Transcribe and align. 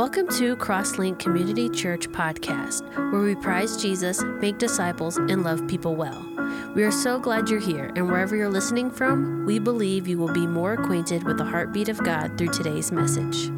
Welcome 0.00 0.28
to 0.38 0.56
Crosslink 0.56 1.18
Community 1.18 1.68
Church 1.68 2.08
podcast, 2.08 2.80
where 3.12 3.20
we 3.20 3.34
prize 3.34 3.76
Jesus, 3.76 4.22
make 4.40 4.56
disciples, 4.56 5.18
and 5.18 5.42
love 5.42 5.68
people 5.68 5.94
well. 5.94 6.26
We 6.74 6.84
are 6.84 6.90
so 6.90 7.18
glad 7.18 7.50
you're 7.50 7.60
here, 7.60 7.92
and 7.94 8.08
wherever 8.08 8.34
you're 8.34 8.48
listening 8.48 8.90
from, 8.90 9.44
we 9.44 9.58
believe 9.58 10.08
you 10.08 10.16
will 10.16 10.32
be 10.32 10.46
more 10.46 10.72
acquainted 10.72 11.24
with 11.24 11.36
the 11.36 11.44
heartbeat 11.44 11.90
of 11.90 12.02
God 12.02 12.38
through 12.38 12.48
today's 12.48 12.90
message. 12.90 13.50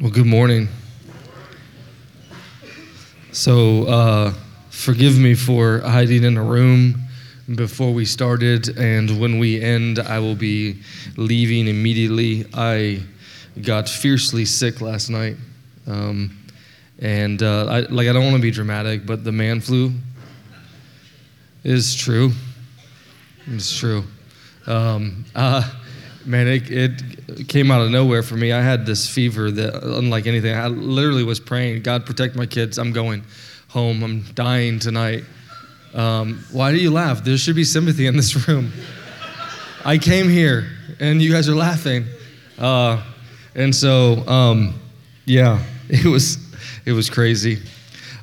Well, 0.00 0.12
good 0.12 0.26
morning. 0.26 0.68
So, 3.32 3.88
uh, 3.88 4.34
forgive 4.70 5.18
me 5.18 5.34
for 5.34 5.80
hiding 5.80 6.22
in 6.22 6.36
a 6.36 6.44
room 6.44 7.02
before 7.52 7.92
we 7.92 8.04
started, 8.04 8.78
and 8.78 9.18
when 9.18 9.40
we 9.40 9.60
end, 9.60 9.98
I 9.98 10.20
will 10.20 10.36
be 10.36 10.80
leaving 11.16 11.66
immediately. 11.66 12.46
I 12.54 13.02
got 13.62 13.88
fiercely 13.88 14.44
sick 14.44 14.80
last 14.80 15.10
night. 15.10 15.36
Um, 15.86 16.38
and 16.98 17.42
uh, 17.42 17.66
I, 17.66 17.80
like 17.80 18.08
I 18.08 18.12
don't 18.12 18.24
want 18.24 18.36
to 18.36 18.42
be 18.42 18.50
dramatic, 18.50 19.06
but 19.06 19.24
the 19.24 19.32
man 19.32 19.60
flu 19.60 19.92
is 21.62 21.94
true. 21.94 22.32
It's 23.46 23.76
true. 23.76 24.04
Um, 24.66 25.24
uh, 25.34 25.70
man, 26.24 26.46
it, 26.48 26.70
it, 26.70 27.48
came 27.48 27.70
out 27.70 27.82
of 27.82 27.90
nowhere 27.90 28.22
for 28.22 28.36
me. 28.36 28.52
I 28.52 28.62
had 28.62 28.86
this 28.86 29.08
fever 29.08 29.50
that, 29.50 29.82
unlike 29.82 30.26
anything, 30.26 30.54
I 30.54 30.68
literally 30.68 31.24
was 31.24 31.40
praying, 31.40 31.82
God 31.82 32.06
protect 32.06 32.36
my 32.36 32.46
kids. 32.46 32.78
I'm 32.78 32.92
going 32.92 33.24
home. 33.68 34.02
I'm 34.02 34.22
dying 34.34 34.78
tonight. 34.78 35.24
Um, 35.94 36.44
why 36.52 36.72
do 36.72 36.78
you 36.78 36.90
laugh? 36.90 37.24
There 37.24 37.36
should 37.36 37.56
be 37.56 37.64
sympathy 37.64 38.06
in 38.06 38.16
this 38.16 38.48
room. 38.48 38.72
I 39.84 39.98
came 39.98 40.28
here, 40.28 40.70
and 41.00 41.20
you 41.20 41.30
guys 41.30 41.48
are 41.48 41.54
laughing. 41.54 42.06
Uh, 42.58 43.02
and 43.54 43.74
so, 43.74 44.26
um, 44.26 44.74
yeah, 45.24 45.62
it 45.88 46.06
was 46.06 46.38
it 46.84 46.92
was 46.92 47.08
crazy. 47.10 47.58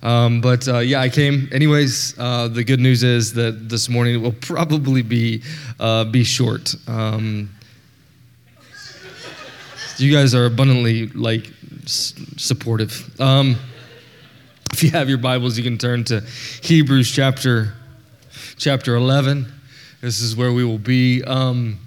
Um, 0.04 0.42
but 0.42 0.68
uh, 0.68 0.80
yeah, 0.80 1.00
I 1.00 1.10
came. 1.10 1.48
Anyways, 1.52 2.18
uh, 2.18 2.48
the 2.48 2.64
good 2.64 2.80
news 2.80 3.04
is 3.04 3.34
that 3.34 3.70
this 3.70 3.88
morning 3.88 4.22
will 4.22 4.32
probably 4.32 5.04
be 5.04 5.44
uh, 5.80 6.06
be 6.06 6.24
short. 6.24 6.76
Um, 6.88 7.50
you 9.98 10.12
guys 10.12 10.34
are 10.34 10.46
abundantly 10.46 11.08
like 11.10 11.52
s- 11.84 12.16
supportive. 12.38 13.20
Um, 13.22 13.56
if 14.74 14.84
you 14.84 14.90
have 14.92 15.10
your 15.10 15.20
Bibles, 15.20 15.58
you 15.58 15.64
can 15.64 15.78
turn 15.78 16.04
to 16.06 16.22
Hebrews 16.62 17.12
chapter 17.12 17.74
chapter 18.58 18.96
11. 18.96 19.46
This 20.02 20.22
is 20.22 20.36
where 20.36 20.52
we 20.52 20.64
will 20.64 20.80
be. 20.80 21.24
Um, 21.24 21.78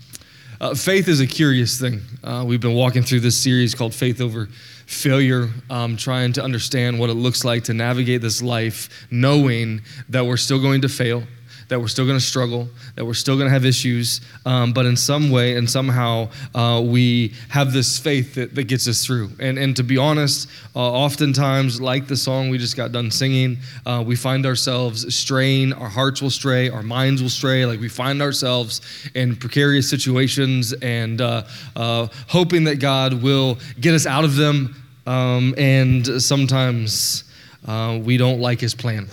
uh, 0.61 0.75
faith 0.75 1.09
is 1.09 1.21
a 1.21 1.27
curious 1.27 1.81
thing. 1.81 2.01
Uh, 2.25 2.43
we've 2.43 2.61
been 2.61 2.73
walking 2.73 3.03
through 3.03 3.21
this 3.21 3.37
series 3.37 3.75
called 3.75 3.93
Faith 3.93 4.19
Over 4.19 4.47
Failure, 4.87 5.51
um, 5.69 5.95
trying 5.95 6.33
to 6.33 6.43
understand 6.43 6.99
what 6.99 7.11
it 7.11 7.15
looks 7.15 7.45
like 7.45 7.65
to 7.65 7.75
navigate 7.75 8.23
this 8.23 8.41
life, 8.41 8.89
knowing 9.11 9.83
that 10.09 10.25
we're 10.25 10.39
still 10.39 10.59
going 10.59 10.81
to 10.81 10.89
fail, 10.89 11.25
that 11.69 11.81
we're 11.81 11.89
still 11.89 12.05
going 12.05 12.19
to 12.19 12.25
struggle, 12.25 12.69
that 12.97 13.05
we're 13.05 13.15
still 13.15 13.37
going 13.37 13.47
to 13.47 13.53
have 13.53 13.65
issues, 13.65 14.21
um, 14.47 14.73
but 14.73 14.87
in 14.87 14.97
some 14.97 15.31
way 15.31 15.57
and 15.57 15.69
somehow 15.69 16.29
uh, 16.55 16.83
we 16.85 17.33
have 17.49 17.73
this 17.73 17.99
faith 17.99 18.35
that, 18.35 18.55
that 18.55 18.65
gets 18.65 18.87
us 18.89 19.05
through. 19.05 19.31
And, 19.41 19.59
and 19.59 19.77
to 19.77 19.83
be 19.83 19.99
honest, 19.99 20.49
uh, 20.77 20.81
oftentimes, 20.81 21.81
like 21.81 22.07
the 22.07 22.17
song 22.17 22.51
we 22.51 22.59
just 22.59 22.77
got 22.77 22.93
done 22.93 23.11
singing, 23.11 23.59
uh, 23.87 24.03
we 24.07 24.17
find 24.17 24.47
ourselves 24.47 25.15
straying, 25.15 25.73
our 25.73 25.89
hearts 25.89 26.21
will 26.21 26.31
stray, 26.31 26.69
our 26.69 26.83
minds 26.83 27.23
will 27.23 27.31
stray, 27.31 27.67
like 27.67 27.81
we 27.81 27.89
find 27.89 28.21
ourselves 28.21 28.81
in 29.15 29.37
precarious 29.37 29.89
situations 29.89 30.73
and 30.75 31.21
uh, 31.21 31.43
uh, 31.77 32.09
hoping 32.29 32.65
that 32.65 32.81
God 32.81 33.23
will 33.23 33.59
get 33.81 33.95
us 33.95 34.07
out 34.07 34.25
of 34.25 34.37
them. 34.37 34.77
Um, 35.07 35.55
and 35.59 36.23
sometimes 36.23 37.25
uh, 37.67 37.99
we 38.03 38.17
don't 38.17 38.41
like 38.41 38.61
his 38.61 38.75
plan 38.75 39.09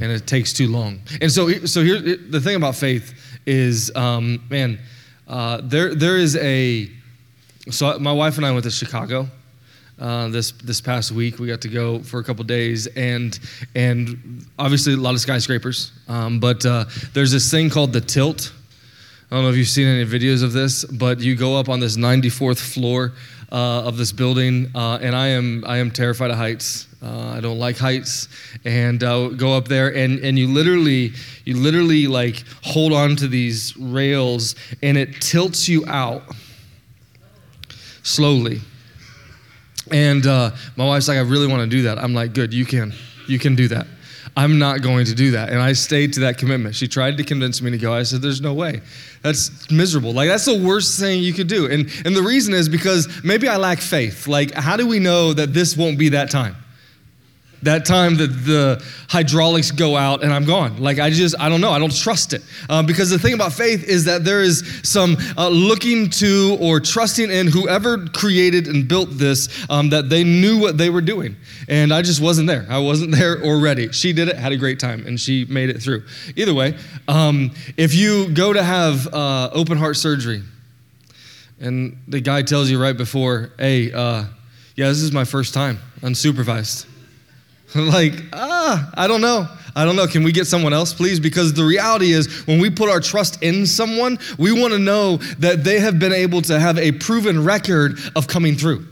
and 0.00 0.12
it 0.12 0.26
takes 0.26 0.52
too 0.52 0.68
long. 0.68 1.00
And 1.20 1.30
so, 1.30 1.50
so 1.66 1.82
here, 1.82 2.00
the 2.00 2.40
thing 2.40 2.56
about 2.56 2.76
faith 2.76 3.14
is, 3.46 3.94
um, 3.96 4.44
man, 4.50 4.78
uh, 5.26 5.60
there, 5.62 5.94
there 5.94 6.16
is 6.16 6.36
a. 6.36 6.90
So 7.70 7.98
my 7.98 8.12
wife 8.12 8.38
and 8.38 8.46
I 8.46 8.50
went 8.50 8.64
to 8.64 8.70
Chicago 8.70 9.28
uh, 10.00 10.28
this 10.28 10.52
this 10.52 10.80
past 10.80 11.12
week. 11.12 11.38
We 11.38 11.48
got 11.48 11.60
to 11.62 11.68
go 11.68 12.00
for 12.00 12.20
a 12.20 12.24
couple 12.24 12.44
days, 12.44 12.86
and 12.86 13.38
and 13.74 14.46
obviously 14.58 14.94
a 14.94 14.96
lot 14.96 15.14
of 15.14 15.20
skyscrapers. 15.20 15.92
Um, 16.08 16.40
but 16.40 16.64
uh, 16.64 16.86
there's 17.12 17.32
this 17.32 17.50
thing 17.50 17.70
called 17.70 17.92
the 17.92 18.00
tilt. 18.00 18.52
I 19.30 19.34
don't 19.34 19.44
know 19.44 19.50
if 19.50 19.56
you've 19.56 19.68
seen 19.68 19.86
any 19.86 20.06
videos 20.06 20.42
of 20.42 20.54
this, 20.54 20.84
but 20.84 21.20
you 21.20 21.36
go 21.36 21.56
up 21.56 21.68
on 21.68 21.80
this 21.80 21.98
94th 21.98 22.60
floor 22.60 23.12
uh, 23.52 23.82
of 23.84 23.98
this 23.98 24.10
building, 24.10 24.70
uh, 24.74 24.98
and 25.02 25.14
I 25.14 25.28
am 25.28 25.64
I 25.66 25.78
am 25.78 25.90
terrified 25.90 26.30
of 26.30 26.38
heights. 26.38 26.87
Uh, 27.00 27.34
I 27.36 27.40
don't 27.40 27.58
like 27.58 27.78
heights, 27.78 28.28
and 28.64 29.02
uh, 29.04 29.28
go 29.28 29.56
up 29.56 29.68
there, 29.68 29.94
and 29.94 30.18
and 30.18 30.36
you 30.36 30.48
literally 30.48 31.12
you 31.44 31.56
literally 31.56 32.08
like 32.08 32.42
hold 32.62 32.92
on 32.92 33.14
to 33.16 33.28
these 33.28 33.76
rails, 33.76 34.56
and 34.82 34.98
it 34.98 35.20
tilts 35.20 35.68
you 35.68 35.86
out 35.86 36.22
slowly. 38.02 38.60
And 39.90 40.26
uh, 40.26 40.50
my 40.76 40.86
wife's 40.86 41.08
like, 41.08 41.18
I 41.18 41.22
really 41.22 41.46
want 41.46 41.62
to 41.62 41.68
do 41.68 41.82
that. 41.82 41.98
I'm 41.98 42.14
like, 42.14 42.34
good, 42.34 42.52
you 42.52 42.64
can, 42.64 42.92
you 43.26 43.38
can 43.38 43.54
do 43.54 43.68
that. 43.68 43.86
I'm 44.36 44.58
not 44.58 44.82
going 44.82 45.06
to 45.06 45.14
do 45.14 45.32
that. 45.32 45.48
And 45.48 45.60
I 45.60 45.72
stayed 45.72 46.12
to 46.14 46.20
that 46.20 46.38
commitment. 46.38 46.74
She 46.74 46.86
tried 46.86 47.16
to 47.16 47.24
convince 47.24 47.60
me 47.60 47.72
to 47.72 47.78
go. 47.78 47.92
I 47.92 48.04
said, 48.04 48.22
There's 48.22 48.40
no 48.40 48.54
way. 48.54 48.82
That's 49.22 49.68
miserable. 49.68 50.12
Like, 50.12 50.28
that's 50.28 50.44
the 50.44 50.62
worst 50.62 51.00
thing 51.00 51.22
you 51.22 51.32
could 51.32 51.48
do. 51.48 51.66
And, 51.66 51.90
and 52.04 52.14
the 52.14 52.22
reason 52.22 52.54
is 52.54 52.68
because 52.68 53.08
maybe 53.24 53.48
I 53.48 53.56
lack 53.56 53.80
faith. 53.80 54.28
Like, 54.28 54.54
how 54.54 54.76
do 54.76 54.86
we 54.86 55.00
know 55.00 55.32
that 55.32 55.54
this 55.54 55.76
won't 55.76 55.98
be 55.98 56.10
that 56.10 56.30
time? 56.30 56.54
That 57.62 57.84
time 57.84 58.16
that 58.16 58.28
the 58.28 58.84
hydraulics 59.08 59.70
go 59.70 59.96
out 59.96 60.22
and 60.22 60.32
I'm 60.32 60.44
gone. 60.44 60.78
Like, 60.78 60.98
I 60.98 61.10
just, 61.10 61.34
I 61.40 61.48
don't 61.48 61.60
know. 61.60 61.72
I 61.72 61.78
don't 61.78 61.94
trust 61.94 62.32
it. 62.32 62.42
Um, 62.68 62.86
because 62.86 63.10
the 63.10 63.18
thing 63.18 63.34
about 63.34 63.52
faith 63.52 63.84
is 63.84 64.04
that 64.04 64.24
there 64.24 64.42
is 64.42 64.80
some 64.82 65.16
uh, 65.36 65.48
looking 65.48 66.10
to 66.10 66.56
or 66.60 66.80
trusting 66.80 67.30
in 67.30 67.46
whoever 67.46 68.06
created 68.08 68.68
and 68.68 68.86
built 68.86 69.10
this, 69.12 69.48
um, 69.70 69.90
that 69.90 70.08
they 70.08 70.24
knew 70.24 70.58
what 70.58 70.78
they 70.78 70.90
were 70.90 71.00
doing. 71.00 71.36
And 71.68 71.92
I 71.92 72.02
just 72.02 72.20
wasn't 72.20 72.48
there. 72.48 72.66
I 72.68 72.78
wasn't 72.78 73.12
there 73.16 73.42
or 73.42 73.58
ready. 73.58 73.90
She 73.92 74.12
did 74.12 74.28
it, 74.28 74.36
had 74.36 74.52
a 74.52 74.56
great 74.56 74.78
time, 74.78 75.06
and 75.06 75.18
she 75.18 75.44
made 75.46 75.70
it 75.70 75.82
through. 75.82 76.04
Either 76.36 76.54
way, 76.54 76.76
um, 77.08 77.52
if 77.76 77.94
you 77.94 78.30
go 78.30 78.52
to 78.52 78.62
have 78.62 79.06
uh, 79.12 79.50
open 79.52 79.78
heart 79.78 79.96
surgery, 79.96 80.42
and 81.60 81.98
the 82.06 82.20
guy 82.20 82.42
tells 82.42 82.70
you 82.70 82.80
right 82.80 82.96
before, 82.96 83.50
hey, 83.58 83.92
uh, 83.92 84.24
yeah, 84.76 84.86
this 84.86 85.02
is 85.02 85.10
my 85.10 85.24
first 85.24 85.54
time, 85.54 85.80
unsupervised 86.02 86.86
like, 87.74 88.14
ah, 88.32 88.90
I 88.94 89.06
don't 89.06 89.20
know. 89.20 89.46
I 89.76 89.84
don't 89.84 89.94
know. 89.94 90.06
Can 90.06 90.24
we 90.24 90.32
get 90.32 90.46
someone 90.46 90.72
else, 90.72 90.92
please? 90.92 91.20
Because 91.20 91.52
the 91.52 91.64
reality 91.64 92.12
is, 92.12 92.46
when 92.46 92.60
we 92.60 92.70
put 92.70 92.88
our 92.88 93.00
trust 93.00 93.42
in 93.42 93.66
someone, 93.66 94.18
we 94.38 94.52
want 94.52 94.72
to 94.72 94.78
know 94.78 95.18
that 95.38 95.64
they 95.64 95.78
have 95.78 95.98
been 95.98 96.12
able 96.12 96.42
to 96.42 96.58
have 96.58 96.78
a 96.78 96.92
proven 96.92 97.44
record 97.44 97.98
of 98.16 98.26
coming 98.26 98.56
through. 98.56 98.86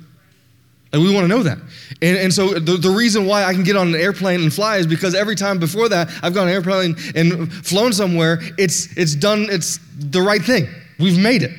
And 0.92 1.02
we 1.02 1.12
want 1.12 1.24
to 1.24 1.28
know 1.28 1.42
that. 1.42 1.58
And, 2.02 2.16
and 2.16 2.32
so 2.32 2.54
the, 2.54 2.76
the 2.76 2.90
reason 2.90 3.26
why 3.26 3.44
I 3.44 3.52
can 3.52 3.64
get 3.64 3.76
on 3.76 3.88
an 3.88 4.00
airplane 4.00 4.42
and 4.42 4.52
fly 4.52 4.76
is 4.76 4.86
because 4.86 5.14
every 5.14 5.34
time 5.34 5.58
before 5.58 5.88
that 5.88 6.08
I've 6.22 6.34
gone 6.34 6.42
on 6.44 6.48
an 6.48 6.54
airplane 6.54 6.96
and 7.14 7.52
flown 7.52 7.92
somewhere, 7.92 8.38
it's, 8.56 8.96
it's 8.96 9.14
done, 9.14 9.48
it's 9.50 9.80
the 9.98 10.22
right 10.22 10.42
thing. 10.42 10.68
We've 10.98 11.18
made 11.18 11.42
it. 11.42 11.50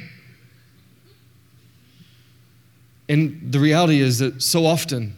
And 3.10 3.52
the 3.52 3.60
reality 3.60 4.00
is 4.00 4.20
that 4.20 4.42
so 4.42 4.66
often 4.66 5.17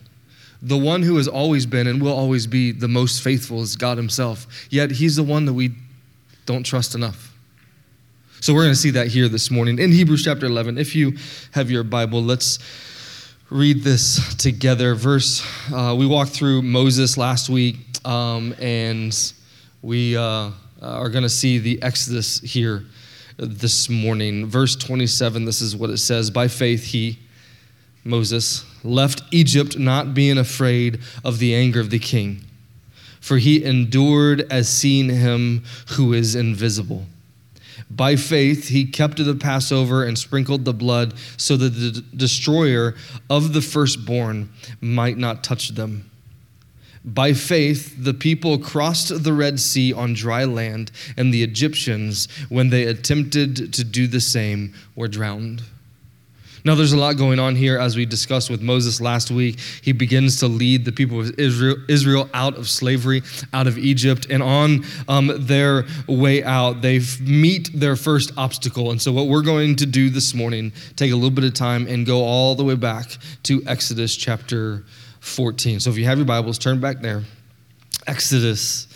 the 0.62 0.78
one 0.78 1.04
who 1.04 1.18
has 1.18 1.28
always 1.28 1.66
been 1.66 1.88
and 1.88 2.02
will 2.02 2.14
always 2.14 2.48
be 2.48 2.72
the 2.72 2.88
most 2.88 3.24
faithful 3.24 3.62
is 3.62 3.76
God 3.76 3.98
Himself. 3.98 4.48
Yet 4.70 4.92
He's 4.92 5.16
the 5.16 5.24
one 5.24 5.46
that 5.46 5.54
we 5.54 5.72
don't 6.46 6.64
trust 6.64 6.96
enough. 6.96 7.34
So 8.42 8.54
we're 8.54 8.64
going 8.64 8.74
to 8.74 8.80
see 8.80 8.92
that 8.92 9.08
here 9.08 9.28
this 9.28 9.52
morning 9.52 9.80
in 9.80 9.92
Hebrews 9.92 10.24
chapter 10.24 10.46
11. 10.46 10.78
If 10.78 10.96
you 10.96 11.18
have 11.52 11.70
your 11.70 11.84
Bible, 11.84 12.24
let's 12.24 12.60
read 13.50 13.84
this 13.84 14.36
together. 14.36 14.96
Verse, 14.96 15.46
uh, 15.74 15.96
we 15.98 16.06
walked 16.06 16.32
through 16.32 16.62
Moses 16.62 17.18
last 17.18 17.50
week, 17.50 17.76
um, 18.06 18.56
and 18.60 19.34
we 19.82 20.16
uh, 20.16 20.52
are 20.82 21.10
going 21.10 21.24
to 21.24 21.30
see 21.30 21.58
the 21.58 21.82
Exodus 21.82 22.40
here 22.40 22.86
this 23.38 23.90
morning. 23.90 24.46
Verse 24.46 24.76
27, 24.76 25.46
this 25.46 25.62
is 25.62 25.76
what 25.76 25.90
it 25.90 25.98
says 25.98 26.30
By 26.32 26.48
faith, 26.48 26.84
he, 26.84 27.20
Moses, 28.04 28.64
left 28.84 29.24
Egypt 29.32 29.78
not 29.78 30.14
being 30.14 30.38
afraid 30.38 31.00
of 31.24 31.40
the 31.40 31.54
anger 31.56 31.80
of 31.80 31.90
the 31.90 32.00
king, 32.00 32.44
for 33.20 33.38
he 33.38 33.64
endured 33.64 34.42
as 34.52 34.70
seeing 34.70 35.10
him 35.10 35.64
who 35.92 36.14
is 36.14 36.36
invisible. 36.36 37.06
By 37.90 38.16
faith, 38.16 38.68
he 38.68 38.86
kept 38.86 39.24
the 39.24 39.36
Passover 39.36 40.04
and 40.04 40.18
sprinkled 40.18 40.64
the 40.64 40.74
blood 40.74 41.14
so 41.38 41.58
that 41.58 41.70
the 41.70 42.04
destroyer 42.16 42.96
of 43.30 43.54
the 43.54 43.62
firstborn 43.62 44.50
might 44.80 45.18
not 45.18 45.44
touch 45.44 45.70
them. 45.70 46.10
By 47.04 47.34
faith, 47.34 47.96
the 47.98 48.14
people 48.14 48.60
crossed 48.60 49.24
the 49.24 49.34
Red 49.34 49.60
Sea 49.60 49.94
on 49.94 50.14
dry 50.14 50.44
land, 50.44 50.92
and 51.18 51.34
the 51.34 51.44
Egyptians, 51.44 52.28
when 52.50 52.70
they 52.70 52.84
attempted 52.84 53.74
to 53.74 53.84
do 53.84 54.06
the 54.06 54.22
same, 54.22 54.74
were 54.96 55.08
drowned. 55.08 55.64
Now, 56.66 56.76
there's 56.76 56.94
a 56.94 56.98
lot 56.98 57.18
going 57.18 57.40
on 57.40 57.56
here 57.56 57.78
as 57.80 57.96
we 57.96 58.06
discussed 58.06 58.50
with 58.50 58.62
Moses 58.62 59.00
last 59.00 59.32
week. 59.32 59.60
He 59.82 59.92
begins 59.92 60.40
to 60.40 60.48
lead 60.48 60.86
the 60.86 60.92
people 60.92 61.22
of 61.22 61.40
Israel, 61.40 61.78
Israel 61.88 62.30
out 62.34 62.58
of 62.58 62.70
slavery, 62.70 63.24
out 63.54 63.68
of 63.68 63.78
Egypt, 63.78 64.28
and 64.30 64.44
on 64.44 64.84
um, 65.08 65.32
their 65.36 65.86
way 66.08 66.44
out, 66.44 66.82
they 66.82 67.00
meet 67.22 67.70
their 67.74 67.96
first 67.96 68.32
obstacle. 68.38 68.92
And 68.92 69.02
so, 69.02 69.12
what 69.12 69.28
we're 69.28 69.42
going 69.42 69.78
to 69.78 69.86
do 69.86 70.10
this 70.10 70.34
morning, 70.34 70.74
take 70.96 71.12
a 71.12 71.16
little 71.16 71.32
bit 71.32 71.46
of 71.46 71.54
time 71.54 71.88
and 71.88 72.06
go 72.06 72.24
all 72.24 72.56
the 72.56 72.64
way 72.64 72.76
back 72.76 73.18
to 73.44 73.64
Exodus 73.66 74.16
chapter 74.16 74.84
14. 75.22 75.80
So, 75.80 75.90
if 75.90 75.98
you 75.98 76.06
have 76.06 76.18
your 76.18 76.28
Bibles, 76.28 76.58
turn 76.58 76.82
back 76.82 77.00
there. 77.00 77.24
Exodus 78.06 78.88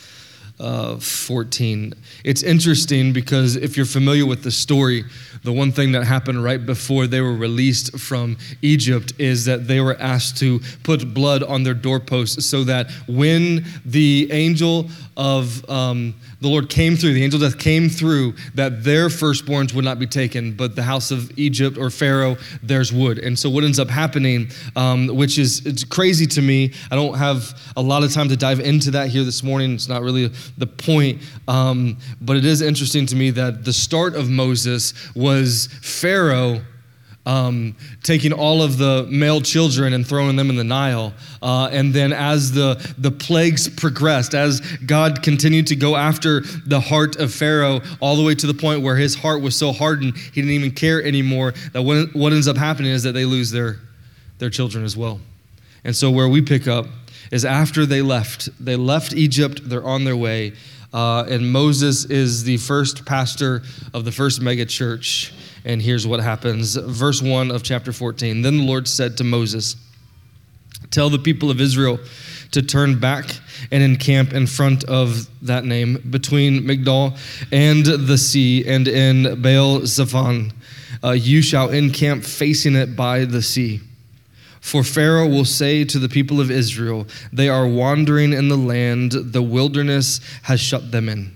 uh, 0.64 0.98
14. 0.98 1.94
It's 2.24 2.42
interesting 2.42 3.12
because 3.12 3.58
if 3.58 3.76
you're 3.76 3.86
familiar 3.86 4.26
with 4.26 4.44
the 4.44 4.52
story, 4.52 5.04
the 5.44 5.52
one 5.52 5.74
thing 5.74 5.92
that 5.92 6.06
happened 6.06 6.42
right 6.42 6.66
before 6.66 7.06
they 7.06 7.20
were 7.20 7.36
released 7.36 8.00
from 8.00 8.38
Egypt 8.62 9.12
is 9.20 9.44
that 9.46 9.68
they 9.68 9.82
were 9.82 9.98
asked 10.00 10.38
to 10.38 10.62
put 10.84 11.14
blood 11.14 11.44
on 11.44 11.64
their 11.64 11.74
doorposts 11.74 12.46
so 12.46 12.64
that 12.64 12.90
when 13.08 13.66
the 13.86 14.30
angel 14.32 14.90
of 15.18 15.70
um, 15.70 16.16
the 16.44 16.50
Lord 16.50 16.70
came 16.70 16.98
through, 16.98 17.14
the 17.14 17.24
angel 17.24 17.40
death 17.40 17.58
came 17.58 17.88
through, 17.88 18.34
that 18.56 18.84
their 18.84 19.08
firstborns 19.08 19.74
would 19.74 19.86
not 19.86 19.98
be 19.98 20.06
taken, 20.06 20.52
but 20.52 20.76
the 20.76 20.84
house 20.84 21.10
of 21.10 21.32
Egypt 21.40 21.78
or 21.78 21.90
Pharaoh, 21.90 22.36
theirs 22.62 22.92
would. 22.92 23.18
And 23.18 23.40
so 23.40 23.50
what 23.50 23.64
ends 23.64 23.80
up 23.80 23.90
happening, 23.90 24.50
um, 24.76 25.08
which 25.08 25.40
is 25.40 25.66
it's 25.66 25.86
crazy 25.86 26.28
to 26.28 26.42
me. 26.42 26.74
I 26.92 26.96
don't 26.96 27.18
have 27.18 27.58
a 27.78 27.82
lot 27.82 28.04
of 28.04 28.12
time 28.14 28.28
to 28.28 28.36
dive 28.36 28.60
into 28.60 28.92
that 28.92 29.08
here 29.08 29.24
this 29.24 29.42
morning. 29.42 29.74
It's 29.74 29.88
not 29.88 30.02
really 30.02 30.32
the 30.58 30.68
point, 30.68 31.22
um, 31.48 31.98
but 32.20 32.36
it 32.36 32.44
is 32.44 32.62
interesting 32.62 33.06
to 33.06 33.16
me 33.16 33.30
that 33.32 33.64
the 33.64 33.74
start 33.74 34.14
of 34.14 34.30
Moses 34.30 34.94
was 35.16 35.70
Pharaoh 35.82 36.62
um, 37.26 37.76
taking 38.04 38.34
all 38.34 38.62
of 38.62 38.78
the 38.78 39.08
male 39.10 39.42
children 39.42 39.94
and 39.94 40.06
throwing 40.06 40.36
them 40.36 40.50
in 40.50 40.56
the 40.56 40.64
Nile. 40.64 41.14
Uh, 41.42 41.70
and 41.72 41.94
then 41.94 42.12
as 42.12 42.52
the, 42.52 42.76
the 42.98 43.12
plagues 43.12 43.70
progressed, 43.70 44.34
as 44.34 44.60
God 44.86 45.24
continued 45.24 45.68
to 45.68 45.76
go 45.76 45.96
after 45.96 46.42
the 46.42 46.80
heart 46.80 47.16
of 47.18 47.34
Pharaoh, 47.34 47.82
all 48.02 48.16
the 48.16 48.24
way 48.24 48.36
to 48.36 48.48
the 48.48 48.54
point 48.54 48.82
where 48.82 48.98
his 48.98 49.16
heart 49.16 49.42
was 49.42 49.56
so 49.56 49.72
hardened, 49.72 50.18
he 50.18 50.42
didn't 50.42 50.52
even 50.52 50.72
care 50.72 51.04
anymore, 51.04 51.54
that 51.72 51.82
what, 51.82 52.14
what 52.14 52.34
ends 52.34 52.48
up 52.48 52.58
happening 52.58 52.92
is 52.92 53.04
that 53.04 53.14
they 53.14 53.26
lose 53.26 53.52
their, 53.52 53.78
their 54.40 54.50
children 54.50 54.84
as 54.84 54.98
well. 54.98 55.20
And 55.86 55.96
so 55.96 56.12
where 56.12 56.28
we 56.28 56.42
pick 56.42 56.68
up 56.68 56.88
is 57.32 57.46
after 57.46 57.86
they 57.86 58.02
left, 58.02 58.50
they 58.64 58.76
left 58.76 59.14
Egypt, 59.14 59.62
they're 59.64 59.86
on 59.86 60.04
their 60.04 60.18
way. 60.18 60.54
Uh, 60.94 61.26
and 61.28 61.52
Moses 61.52 62.06
is 62.06 62.44
the 62.44 62.58
first 62.58 63.06
pastor 63.06 63.64
of 63.94 64.06
the 64.06 64.12
first 64.12 64.42
mega 64.42 64.66
church. 64.66 65.34
And 65.66 65.82
here's 65.82 66.06
what 66.06 66.20
happens. 66.20 66.76
Verse 66.76 67.22
1 67.22 67.50
of 67.50 67.64
chapter 67.64 67.92
14. 67.92 68.42
Then 68.42 68.58
the 68.58 68.64
Lord 68.64 68.88
said 68.88 69.18
to 69.18 69.24
Moses, 69.24 69.76
Tell 70.92 71.10
the 71.10 71.18
people 71.18 71.50
of 71.50 71.60
Israel 71.60 72.00
to 72.52 72.62
turn 72.62 73.00
back 73.00 73.26
and 73.72 73.82
encamp 73.82 74.34
in 74.34 74.46
front 74.46 74.84
of 74.84 75.28
that 75.46 75.66
name 75.66 76.04
between 76.12 76.62
Migdol 76.64 77.18
and 77.52 77.84
the 77.86 78.18
sea 78.18 78.68
and 78.68 78.88
in 78.88 79.42
Baal 79.42 79.82
Zephon. 79.88 80.54
Uh, 81.04 81.12
you 81.12 81.42
shall 81.42 81.70
encamp 81.70 82.24
facing 82.24 82.76
it 82.76 82.96
by 82.96 83.26
the 83.26 83.42
sea. 83.42 83.82
For 84.64 84.82
Pharaoh 84.82 85.28
will 85.28 85.44
say 85.44 85.84
to 85.84 86.00
the 86.00 86.08
people 86.08 86.40
of 86.40 86.50
Israel, 86.50 87.06
They 87.34 87.50
are 87.50 87.68
wandering 87.68 88.32
in 88.32 88.48
the 88.48 88.58
land, 88.58 89.12
the 89.12 89.42
wilderness 89.42 90.22
has 90.44 90.62
shut 90.62 90.90
them 90.90 91.10
in. 91.10 91.36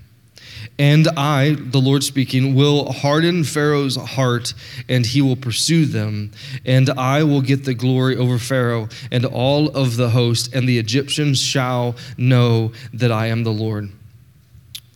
And 0.78 1.06
I, 1.08 1.54
the 1.54 1.78
Lord 1.78 2.02
speaking, 2.02 2.54
will 2.54 2.90
harden 2.90 3.44
Pharaoh's 3.44 3.96
heart, 3.96 4.54
and 4.88 5.04
he 5.04 5.20
will 5.20 5.36
pursue 5.36 5.84
them. 5.84 6.32
And 6.64 6.88
I 6.88 7.22
will 7.22 7.42
get 7.42 7.66
the 7.66 7.74
glory 7.74 8.16
over 8.16 8.38
Pharaoh 8.38 8.88
and 9.12 9.26
all 9.26 9.68
of 9.76 9.96
the 9.96 10.08
host, 10.08 10.54
and 10.54 10.66
the 10.66 10.78
Egyptians 10.78 11.38
shall 11.38 11.96
know 12.16 12.72
that 12.94 13.12
I 13.12 13.26
am 13.26 13.44
the 13.44 13.52
Lord. 13.52 13.90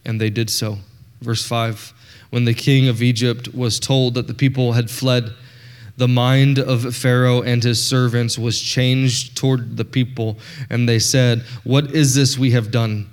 And 0.06 0.18
they 0.18 0.30
did 0.30 0.48
so. 0.48 0.78
Verse 1.20 1.46
5 1.46 1.92
When 2.30 2.46
the 2.46 2.54
king 2.54 2.88
of 2.88 3.02
Egypt 3.02 3.52
was 3.52 3.78
told 3.78 4.14
that 4.14 4.26
the 4.26 4.34
people 4.34 4.72
had 4.72 4.90
fled, 4.90 5.34
the 5.96 6.08
mind 6.08 6.58
of 6.58 6.94
Pharaoh 6.94 7.42
and 7.42 7.62
his 7.62 7.84
servants 7.84 8.38
was 8.38 8.60
changed 8.60 9.36
toward 9.36 9.76
the 9.76 9.84
people, 9.84 10.38
and 10.70 10.88
they 10.88 10.98
said, 10.98 11.42
What 11.64 11.92
is 11.92 12.14
this 12.14 12.38
we 12.38 12.52
have 12.52 12.70
done? 12.70 13.08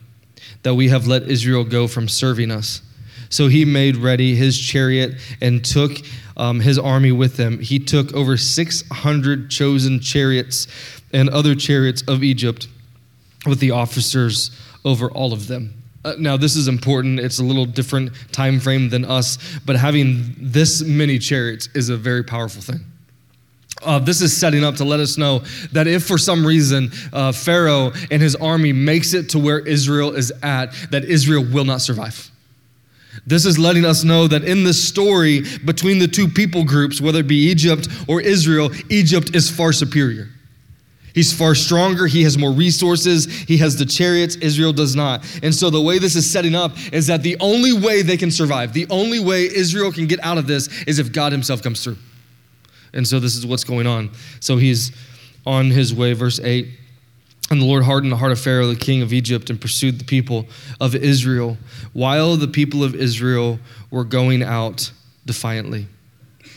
that 0.64 0.76
we 0.76 0.90
have 0.90 1.08
let 1.08 1.24
Israel 1.24 1.64
go 1.64 1.88
from 1.88 2.08
serving 2.08 2.52
us. 2.52 2.82
So 3.30 3.48
he 3.48 3.64
made 3.64 3.96
ready 3.96 4.36
his 4.36 4.60
chariot 4.60 5.16
and 5.42 5.64
took 5.64 5.92
um, 6.36 6.60
his 6.60 6.80
army 6.80 7.12
with 7.12 7.38
him. 7.38 7.60
He 7.60 7.80
took 7.80 8.14
over 8.14 8.38
600 8.38 9.52
chosen 9.52 10.00
chariots 10.00 10.68
and 11.14 11.30
other 11.30 11.56
chariots 11.56 12.02
of 12.08 12.24
Egypt 12.24 12.68
with 13.46 13.60
the 13.60 13.72
officers 13.72 14.52
over 14.84 15.12
all 15.12 15.32
of 15.32 15.48
them. 15.48 15.79
Uh, 16.06 16.16
now 16.18 16.38
this 16.38 16.56
is 16.56 16.68
important 16.68 17.20
it's 17.20 17.40
a 17.40 17.44
little 17.44 17.66
different 17.66 18.12
time 18.32 18.60
frame 18.60 18.90
than 18.90 19.04
us 19.04 19.38
but 19.66 19.76
having 19.76 20.34
this 20.38 20.82
many 20.82 21.20
chariots 21.20 21.68
is 21.76 21.90
a 21.90 21.98
very 21.98 22.24
powerful 22.24 22.62
thing 22.62 22.80
uh, 23.84 24.00
this 24.00 24.22
is 24.22 24.36
setting 24.36 24.64
up 24.64 24.76
to 24.76 24.84
let 24.84 25.00
us 25.00 25.18
know 25.18 25.40
that 25.72 25.88
if 25.88 26.06
for 26.06 26.18
some 26.18 26.46
reason 26.46 26.92
uh, 27.14 27.32
Pharaoh 27.32 27.94
and 28.12 28.22
his 28.22 28.36
army 28.36 28.74
makes 28.74 29.14
it 29.14 29.30
to 29.30 29.40
where 29.40 29.60
Israel 29.60 30.16
is 30.16 30.32
at, 30.44 30.74
that 30.92 31.06
Israel 31.06 31.46
will 31.46 31.66
not 31.66 31.82
survive. 31.82 32.30
This 33.26 33.46
is 33.46 33.58
letting 33.58 33.86
us 33.86 34.04
know 34.04 34.28
that 34.28 34.44
in 34.44 34.64
this 34.64 34.82
story 34.82 35.44
between 35.66 36.00
the 36.00 36.08
two 36.08 36.28
people 36.28 36.64
groups, 36.64 37.02
whether 37.02 37.20
it 37.20 37.28
be 37.28 37.50
Egypt 37.50 37.88
or 38.08 38.22
Israel, 38.22 38.70
Egypt 38.90 39.36
is 39.36 39.50
far 39.50 39.72
superior. 39.72 40.30
He's 41.20 41.34
far 41.34 41.54
stronger. 41.54 42.08
He 42.08 42.24
has 42.24 42.38
more 42.38 42.54
resources. 42.54 43.26
He 43.26 43.58
has 43.58 43.76
the 43.76 43.86
chariots. 43.86 44.38
Israel 44.38 44.72
does 44.72 44.96
not. 44.96 45.26
And 45.44 45.54
so, 45.54 45.70
the 45.70 45.82
way 45.82 46.00
this 46.00 46.16
is 46.16 46.32
setting 46.32 46.56
up 46.56 46.72
is 46.94 47.08
that 47.08 47.24
the 47.24 47.36
only 47.42 47.74
way 47.74 48.04
they 48.04 48.16
can 48.16 48.32
survive, 48.32 48.72
the 48.72 48.88
only 48.90 49.20
way 49.20 49.44
Israel 49.44 49.92
can 49.92 50.08
get 50.08 50.24
out 50.24 50.38
of 50.38 50.48
this 50.48 50.70
is 50.84 50.98
if 50.98 51.12
God 51.12 51.34
Himself 51.34 51.62
comes 51.62 51.84
through. 51.84 51.98
And 52.94 53.06
so 53.06 53.20
this 53.20 53.36
is 53.36 53.46
what's 53.46 53.66
going 53.66 53.86
on. 53.86 54.12
So 54.40 54.56
he's 54.56 54.94
on 55.46 55.72
his 55.72 55.94
way, 55.94 56.14
verse 56.14 56.40
8. 56.40 56.70
And 57.52 57.62
the 57.62 57.66
Lord 57.66 57.84
hardened 57.84 58.14
the 58.14 58.18
heart 58.18 58.32
of 58.32 58.40
Pharaoh, 58.40 58.68
the 58.68 58.78
king 58.78 59.02
of 59.02 59.12
Egypt, 59.12 59.50
and 59.50 59.60
pursued 59.60 60.00
the 60.00 60.06
people 60.06 60.48
of 60.80 60.96
Israel 60.96 61.58
while 61.92 62.38
the 62.38 62.48
people 62.48 62.82
of 62.82 62.96
Israel 62.96 63.60
were 63.92 64.06
going 64.06 64.42
out 64.42 64.90
defiantly. 65.26 65.88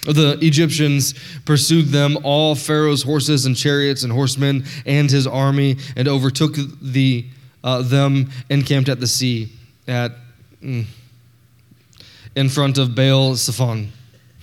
The 0.04 0.38
Egyptians 0.40 1.14
pursued 1.44 1.86
them, 1.86 2.18
all 2.24 2.54
Pharaoh's 2.54 3.02
horses 3.02 3.46
and 3.46 3.56
chariots 3.56 4.02
and 4.02 4.12
horsemen 4.12 4.64
and 4.84 5.10
his 5.10 5.26
army, 5.26 5.76
and 5.96 6.08
overtook 6.08 6.54
the, 6.80 7.26
uh, 7.62 7.82
them 7.82 8.30
encamped 8.50 8.88
at 8.88 8.98
the 8.98 9.06
sea 9.06 9.52
at, 9.86 10.12
mm, 10.62 10.84
in 12.34 12.48
front 12.48 12.78
of 12.78 12.94
Baal 12.94 13.34
Zephon. 13.34 13.88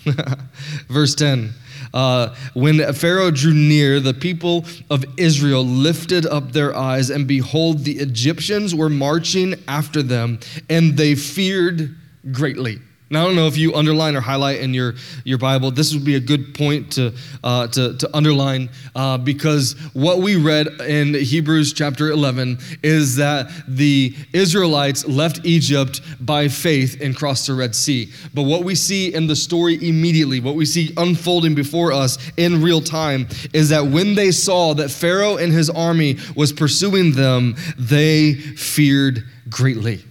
Verse 0.87 1.13
10 1.15 1.53
uh, 1.93 2.35
when 2.53 2.93
Pharaoh 2.93 3.31
drew 3.31 3.53
near, 3.53 3.99
the 3.99 4.13
people 4.13 4.65
of 4.89 5.03
Israel 5.17 5.65
lifted 5.65 6.25
up 6.25 6.51
their 6.51 6.75
eyes, 6.75 7.09
and 7.09 7.27
behold, 7.27 7.83
the 7.83 7.97
Egyptians 7.99 8.75
were 8.75 8.89
marching 8.89 9.55
after 9.67 10.03
them, 10.03 10.39
and 10.69 10.97
they 10.97 11.15
feared 11.15 11.95
greatly. 12.31 12.79
Now, 13.11 13.23
I 13.23 13.25
don't 13.25 13.35
know 13.35 13.47
if 13.47 13.57
you 13.57 13.73
underline 13.73 14.15
or 14.15 14.21
highlight 14.21 14.59
in 14.59 14.71
your, 14.71 14.93
your 15.23 15.39
Bible. 15.39 15.71
This 15.71 15.95
would 15.95 16.05
be 16.05 16.13
a 16.13 16.19
good 16.19 16.53
point 16.53 16.91
to, 16.93 17.11
uh, 17.43 17.65
to, 17.69 17.97
to 17.97 18.15
underline 18.15 18.69
uh, 18.93 19.17
because 19.17 19.73
what 19.93 20.19
we 20.19 20.35
read 20.35 20.67
in 20.81 21.15
Hebrews 21.15 21.73
chapter 21.73 22.11
11 22.11 22.59
is 22.83 23.15
that 23.15 23.49
the 23.67 24.15
Israelites 24.31 25.07
left 25.07 25.43
Egypt 25.43 26.01
by 26.23 26.49
faith 26.49 27.01
and 27.01 27.15
crossed 27.15 27.47
the 27.47 27.55
Red 27.55 27.73
Sea. 27.73 28.11
But 28.35 28.43
what 28.43 28.63
we 28.63 28.75
see 28.75 29.11
in 29.11 29.25
the 29.25 29.35
story 29.35 29.75
immediately, 29.75 30.39
what 30.39 30.53
we 30.53 30.65
see 30.65 30.93
unfolding 30.95 31.55
before 31.55 31.91
us 31.91 32.19
in 32.37 32.61
real 32.61 32.81
time, 32.81 33.27
is 33.53 33.69
that 33.69 33.87
when 33.87 34.13
they 34.13 34.29
saw 34.29 34.75
that 34.75 34.89
Pharaoh 34.89 35.37
and 35.37 35.51
his 35.51 35.71
army 35.71 36.17
was 36.35 36.53
pursuing 36.53 37.13
them, 37.13 37.55
they 37.75 38.35
feared 38.35 39.23
greatly. 39.49 40.03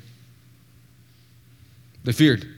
They 2.03 2.13
feared. 2.13 2.58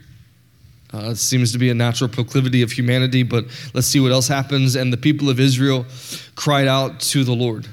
Uh, 0.93 1.11
it 1.11 1.17
seems 1.17 1.53
to 1.53 1.59
be 1.59 1.71
a 1.71 1.75
natural 1.75 2.11
proclivity 2.11 2.63
of 2.63 2.73
humanity, 2.73 3.23
but 3.23 3.45
let's 3.75 3.87
see 3.87 4.01
what 4.01 4.11
else 4.11 4.27
happens. 4.27 4.75
And 4.75 4.93
the 4.93 4.97
people 4.97 5.31
of 5.31 5.39
Israel 5.39 5.87
cried 6.35 6.67
out 6.67 7.01
to 7.01 7.23
the 7.23 7.33
Lord. 7.33 7.69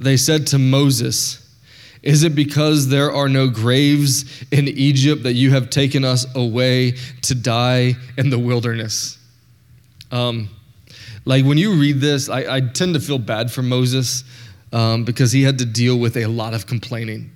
They 0.00 0.16
said 0.16 0.46
to 0.48 0.58
Moses, 0.58 1.46
Is 2.02 2.24
it 2.24 2.34
because 2.34 2.88
there 2.88 3.12
are 3.12 3.28
no 3.28 3.48
graves 3.48 4.42
in 4.50 4.66
Egypt 4.66 5.22
that 5.22 5.34
you 5.34 5.52
have 5.52 5.70
taken 5.70 6.04
us 6.04 6.26
away 6.34 6.94
to 7.22 7.34
die 7.34 7.94
in 8.16 8.30
the 8.30 8.38
wilderness? 8.38 9.18
Um, 10.10 10.48
like 11.24 11.44
when 11.44 11.58
you 11.58 11.74
read 11.74 12.00
this, 12.00 12.28
I, 12.28 12.56
I, 12.56 12.60
tend 12.60 12.94
to 12.94 13.00
feel 13.00 13.18
bad 13.18 13.52
for 13.52 13.62
Moses 13.62 14.24
um, 14.72 15.04
because 15.04 15.30
he 15.30 15.42
had 15.42 15.58
to 15.58 15.64
deal 15.64 15.96
with 15.96 16.16
a 16.16 16.26
lot 16.26 16.54
of 16.54 16.66
complaining 16.66 17.30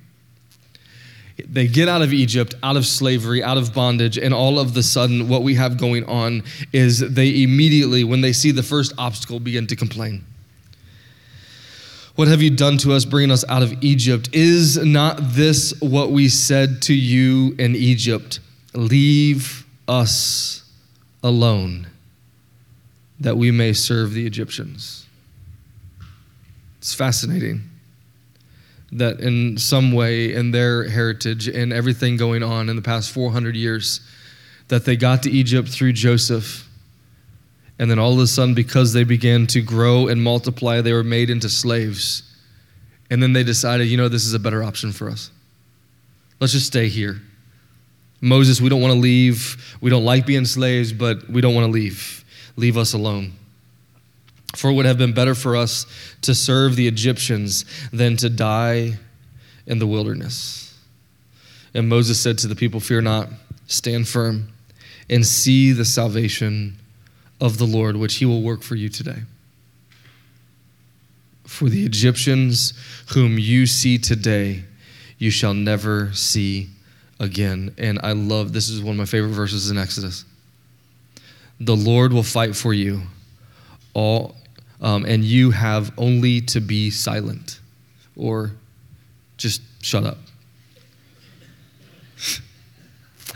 They 1.37 1.67
get 1.67 1.89
out 1.89 2.03
of 2.03 2.13
Egypt, 2.13 2.55
out 2.63 2.77
of 2.77 2.87
slavery, 2.87 3.43
out 3.43 3.57
of 3.57 3.75
bondage, 3.75 4.17
and 4.17 4.33
all 4.33 4.59
of 4.59 4.75
the 4.75 4.83
sudden, 4.83 5.29
what 5.29 5.43
we 5.43 5.57
have 5.57 5.77
going 5.77 6.05
on 6.05 6.45
is 6.73 7.01
they 7.01 7.43
immediately, 7.43 8.05
when 8.05 8.21
they 8.21 8.33
see 8.33 8.53
the 8.53 8.63
first 8.63 8.93
obstacle, 8.99 9.41
begin 9.41 9.67
to 9.67 9.77
complain. 9.77 10.25
What 12.15 12.29
have 12.29 12.41
you 12.41 12.51
done 12.51 12.79
to 12.79 12.93
us, 12.93 13.05
bringing 13.05 13.33
us 13.33 13.45
out 13.49 13.65
of 13.65 13.83
Egypt? 13.83 14.29
Is 14.33 14.77
not 14.77 15.19
this 15.21 15.75
what 15.81 16.13
we 16.13 16.29
said 16.29 16.83
to 16.83 16.95
you 16.95 17.57
in 17.59 17.75
Egypt? 17.75 18.39
Leave 18.73 19.67
us 19.89 20.63
alone, 21.25 21.89
that 23.19 23.37
we 23.37 23.51
may 23.51 23.73
serve 23.73 24.13
the 24.13 24.25
Egyptians. 24.25 25.07
It's 26.79 26.95
fascinating 26.95 27.71
that 28.95 29.21
in 29.21 29.59
some 29.59 29.93
way 29.93 30.33
in 30.33 30.53
their 30.53 30.89
heritage 30.89 31.49
and 31.49 31.73
everything 31.73 32.17
going 32.17 32.43
on 32.43 32.69
in 32.69 32.77
the 32.77 32.83
past 32.83 33.11
400 33.11 33.57
years 33.57 34.01
that 34.69 34.85
they 34.85 34.97
got 34.97 35.25
to 35.25 35.31
Egypt 35.31 35.69
through 35.69 35.93
Joseph. 35.93 36.69
And 37.79 37.91
then 37.91 37.99
all 37.99 38.13
of 38.13 38.21
a 38.21 38.27
sudden 38.27 38.55
because 38.55 38.93
they 38.93 39.03
began 39.03 39.49
to 39.49 39.61
grow 39.61 40.07
and 40.07 40.23
multiply 40.23 40.81
they 40.81 40.93
were 40.93 41.03
made 41.03 41.29
into 41.29 41.49
slaves. 41.49 42.23
And 43.11 43.21
then 43.21 43.33
they 43.33 43.43
decided 43.43 43.89
you 43.89 43.97
know 43.97 44.09
this 44.09 44.27
is 44.27 44.33
a 44.33 44.39
better 44.39 44.63
option 44.63 44.93
for 44.93 45.11
us. 45.11 45.31
Let's 46.41 46.53
just 46.53 46.67
stay 46.67 46.89
here. 46.89 47.21
Moses 48.21 48.61
we 48.61 48.69
don't 48.69 48.81
want 48.81 48.95
to 48.95 49.01
leave. 49.01 49.77
We 49.81 49.91
don't 49.91 50.05
like 50.05 50.25
being 50.25 50.45
slaves 50.45 50.93
but 50.93 51.29
we 51.29 51.41
don't 51.41 51.55
want 51.55 51.67
to 51.67 51.73
leave. 51.73 52.25
Leave 52.57 52.77
us 52.77 52.93
alone 52.93 53.33
for 54.57 54.71
it 54.71 54.75
would 54.75 54.87
have 54.87 54.99
been 54.99 55.13
better 55.13 55.35
for 55.35 55.57
us 55.57 55.87
to 56.23 56.35
serve 56.35 56.77
the 56.77 56.87
Egyptians 56.87 57.65
than 57.93 58.17
to 58.19 58.29
die 58.29 58.95
in 59.67 59.79
the 59.79 59.87
wilderness. 59.87 60.79
And 61.75 61.89
Moses 61.89 62.21
said 62.21 62.39
to 62.39 62.47
the 62.47 62.55
people, 62.55 62.81
Fear 62.81 63.03
not, 63.03 63.29
stand 63.67 64.07
firm, 64.07 64.49
and 65.11 65.27
see 65.27 65.73
the 65.73 65.85
salvation 65.85 66.77
of 67.41 67.59
the 67.59 67.67
Lord, 67.67 67.97
which 67.97 68.17
he 68.17 68.27
will 68.27 68.43
work 68.43 68.63
for 68.63 68.77
you 68.77 68.89
today. 68.89 69.23
For 71.45 71.69
the 71.69 71.85
Egyptians 71.85 72.73
whom 73.13 73.39
you 73.39 73.67
see 73.67 73.99
today, 73.99 74.65
you 75.19 75.31
shall 75.31 75.55
never 75.55 76.13
see 76.13 76.69
again. 77.21 77.75
And 77.77 78.01
I 78.03 78.13
love 78.13 78.53
this 78.53 78.69
is 78.69 78.81
one 78.81 78.93
of 78.93 78.99
my 78.99 79.05
favorite 79.05 79.31
verses 79.31 79.71
in 79.71 79.79
Exodus. 79.79 80.25
The 81.61 81.77
Lord 81.77 82.13
will 82.13 82.23
fight 82.23 82.57
for 82.57 82.73
you 82.73 83.03
all 83.95 84.35
um, 84.85 85.07
and 85.07 85.25
you 85.25 85.51
have 85.51 85.91
only 85.97 86.43
to 86.43 86.61
be 86.61 86.91
silent 86.91 87.59
or 88.17 88.53
just 89.39 89.63
shut 89.83 90.05
up. 90.05 90.19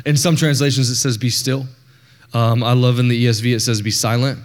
in 0.07 0.17
some 0.17 0.37
translations, 0.37 0.90
it 0.90 0.97
says 0.97 1.17
be 1.17 1.31
still. 1.31 1.67
Um, 2.35 2.62
I 2.62 2.75
love 2.75 2.99
in 2.99 3.09
the 3.09 3.25
ESV, 3.25 3.57
it 3.57 3.61
says 3.61 3.81
be 3.81 3.90
silent 3.90 4.38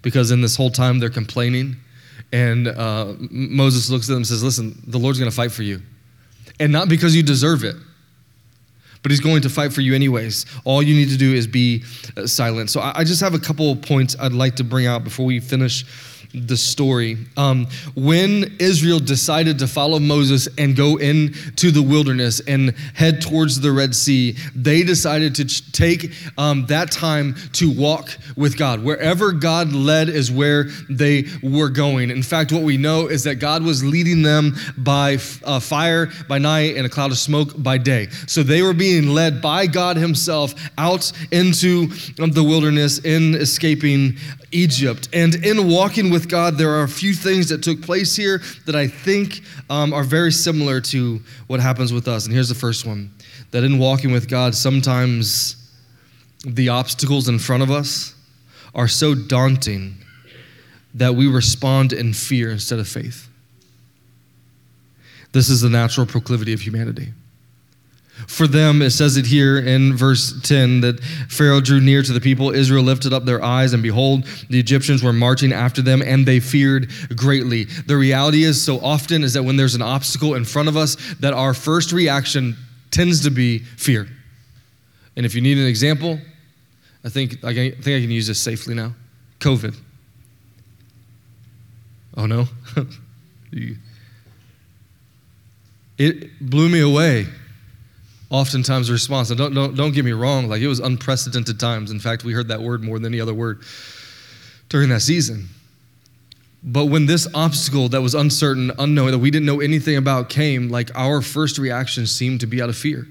because 0.00 0.30
in 0.30 0.40
this 0.40 0.56
whole 0.56 0.70
time 0.70 0.98
they're 0.98 1.10
complaining. 1.10 1.76
And 2.32 2.68
uh, 2.68 3.12
Moses 3.30 3.90
looks 3.90 4.08
at 4.08 4.12
them 4.14 4.18
and 4.18 4.26
says, 4.26 4.42
Listen, 4.42 4.82
the 4.86 4.98
Lord's 4.98 5.18
going 5.18 5.30
to 5.30 5.36
fight 5.36 5.52
for 5.52 5.62
you. 5.62 5.82
And 6.58 6.72
not 6.72 6.88
because 6.88 7.14
you 7.14 7.22
deserve 7.22 7.64
it, 7.64 7.76
but 9.02 9.10
he's 9.10 9.20
going 9.20 9.42
to 9.42 9.50
fight 9.50 9.74
for 9.74 9.82
you 9.82 9.94
anyways. 9.94 10.46
All 10.64 10.82
you 10.82 10.94
need 10.94 11.10
to 11.10 11.18
do 11.18 11.34
is 11.34 11.46
be 11.46 11.84
uh, 12.16 12.26
silent. 12.26 12.70
So 12.70 12.80
I, 12.80 13.00
I 13.00 13.04
just 13.04 13.20
have 13.20 13.34
a 13.34 13.38
couple 13.38 13.70
of 13.70 13.82
points 13.82 14.16
I'd 14.18 14.32
like 14.32 14.56
to 14.56 14.64
bring 14.64 14.86
out 14.86 15.04
before 15.04 15.26
we 15.26 15.38
finish 15.38 15.84
the 16.36 16.56
story. 16.56 17.16
Um, 17.36 17.66
when 17.94 18.56
Israel 18.58 18.98
decided 18.98 19.58
to 19.60 19.66
follow 19.66 19.98
Moses 19.98 20.48
and 20.58 20.76
go 20.76 20.96
into 20.96 21.70
the 21.70 21.82
wilderness 21.82 22.40
and 22.40 22.74
head 22.94 23.22
towards 23.22 23.60
the 23.60 23.72
Red 23.72 23.94
Sea, 23.94 24.36
they 24.54 24.82
decided 24.82 25.34
to 25.36 25.72
take 25.72 26.12
um, 26.36 26.66
that 26.66 26.90
time 26.90 27.36
to 27.54 27.70
walk 27.70 28.16
with 28.36 28.58
God. 28.58 28.84
Wherever 28.84 29.32
God 29.32 29.72
led 29.72 30.08
is 30.08 30.30
where 30.30 30.64
they 30.90 31.24
were 31.42 31.70
going. 31.70 32.10
In 32.10 32.22
fact, 32.22 32.52
what 32.52 32.62
we 32.62 32.76
know 32.76 33.06
is 33.06 33.24
that 33.24 33.36
God 33.36 33.62
was 33.62 33.82
leading 33.82 34.22
them 34.22 34.56
by 34.76 35.14
f- 35.14 35.42
uh, 35.44 35.58
fire 35.58 36.10
by 36.28 36.38
night 36.38 36.76
and 36.76 36.84
a 36.84 36.88
cloud 36.88 37.12
of 37.12 37.18
smoke 37.18 37.50
by 37.56 37.78
day. 37.78 38.08
So 38.26 38.42
they 38.42 38.60
were 38.62 38.74
being 38.74 39.08
led 39.08 39.40
by 39.40 39.66
God 39.66 39.96
Himself 39.96 40.54
out 40.76 41.10
into 41.30 41.86
the 42.16 42.44
wilderness 42.44 42.98
in 42.98 43.34
escaping 43.34 44.18
Egypt. 44.52 45.08
And 45.12 45.34
in 45.34 45.68
walking 45.68 46.10
with 46.10 46.25
God, 46.28 46.58
there 46.58 46.70
are 46.70 46.82
a 46.82 46.88
few 46.88 47.14
things 47.14 47.48
that 47.48 47.62
took 47.62 47.82
place 47.82 48.16
here 48.16 48.42
that 48.66 48.74
I 48.74 48.88
think 48.88 49.42
um, 49.70 49.92
are 49.92 50.04
very 50.04 50.32
similar 50.32 50.80
to 50.82 51.20
what 51.46 51.60
happens 51.60 51.92
with 51.92 52.08
us. 52.08 52.26
And 52.26 52.34
here's 52.34 52.48
the 52.48 52.54
first 52.54 52.86
one 52.86 53.10
that 53.50 53.64
in 53.64 53.78
walking 53.78 54.12
with 54.12 54.28
God, 54.28 54.54
sometimes 54.54 55.56
the 56.44 56.68
obstacles 56.68 57.28
in 57.28 57.38
front 57.38 57.62
of 57.62 57.70
us 57.70 58.14
are 58.74 58.88
so 58.88 59.14
daunting 59.14 59.96
that 60.94 61.14
we 61.14 61.26
respond 61.26 61.92
in 61.92 62.12
fear 62.12 62.50
instead 62.50 62.78
of 62.78 62.88
faith. 62.88 63.28
This 65.32 65.48
is 65.48 65.60
the 65.60 65.68
natural 65.68 66.06
proclivity 66.06 66.52
of 66.52 66.60
humanity. 66.60 67.12
For 68.26 68.46
them, 68.48 68.82
it 68.82 68.90
says 68.90 69.16
it 69.16 69.26
here 69.26 69.58
in 69.58 69.96
verse 69.96 70.34
10 70.42 70.80
that 70.80 71.00
Pharaoh 71.00 71.60
drew 71.60 71.80
near 71.80 72.02
to 72.02 72.12
the 72.12 72.20
people. 72.20 72.50
Israel 72.50 72.82
lifted 72.82 73.12
up 73.12 73.24
their 73.24 73.42
eyes, 73.42 73.72
and 73.72 73.82
behold, 73.82 74.26
the 74.50 74.58
Egyptians 74.58 75.02
were 75.02 75.12
marching 75.12 75.52
after 75.52 75.80
them, 75.80 76.02
and 76.02 76.26
they 76.26 76.40
feared 76.40 76.90
greatly. 77.14 77.64
The 77.64 77.96
reality 77.96 78.42
is, 78.42 78.60
so 78.60 78.80
often, 78.80 79.22
is 79.22 79.34
that 79.34 79.44
when 79.44 79.56
there's 79.56 79.76
an 79.76 79.82
obstacle 79.82 80.34
in 80.34 80.44
front 80.44 80.68
of 80.68 80.76
us, 80.76 80.96
that 81.20 81.34
our 81.34 81.54
first 81.54 81.92
reaction 81.92 82.56
tends 82.90 83.22
to 83.22 83.30
be 83.30 83.60
fear. 83.60 84.08
And 85.16 85.24
if 85.24 85.34
you 85.34 85.40
need 85.40 85.58
an 85.58 85.66
example, 85.66 86.18
I 87.04 87.08
think 87.08 87.44
I, 87.44 87.54
can, 87.54 87.62
I 87.62 87.70
think 87.70 87.86
I 87.96 88.00
can 88.00 88.10
use 88.10 88.26
this 88.26 88.40
safely 88.40 88.74
now 88.74 88.92
COVID. 89.38 89.76
Oh 92.16 92.26
no? 92.26 92.48
it 95.98 96.40
blew 96.40 96.68
me 96.68 96.80
away 96.80 97.26
oftentimes 98.30 98.90
response. 98.90 99.30
And 99.30 99.38
don't, 99.38 99.54
don't, 99.54 99.74
don't 99.74 99.92
get 99.92 100.04
me 100.04 100.12
wrong, 100.12 100.48
like 100.48 100.60
it 100.60 100.68
was 100.68 100.80
unprecedented 100.80 101.60
times. 101.60 101.90
In 101.90 102.00
fact, 102.00 102.24
we 102.24 102.32
heard 102.32 102.48
that 102.48 102.60
word 102.60 102.82
more 102.82 102.98
than 102.98 103.12
any 103.12 103.20
other 103.20 103.34
word 103.34 103.62
during 104.68 104.88
that 104.90 105.00
season. 105.00 105.48
But 106.62 106.86
when 106.86 107.06
this 107.06 107.28
obstacle 107.32 107.88
that 107.90 108.02
was 108.02 108.14
uncertain, 108.14 108.72
unknown, 108.78 109.12
that 109.12 109.18
we 109.18 109.30
didn't 109.30 109.46
know 109.46 109.60
anything 109.60 109.96
about 109.96 110.28
came, 110.28 110.68
like 110.68 110.90
our 110.96 111.22
first 111.22 111.58
reaction 111.58 112.06
seemed 112.06 112.40
to 112.40 112.46
be 112.46 112.60
out 112.60 112.68
of 112.68 112.76
fear. 112.76 113.06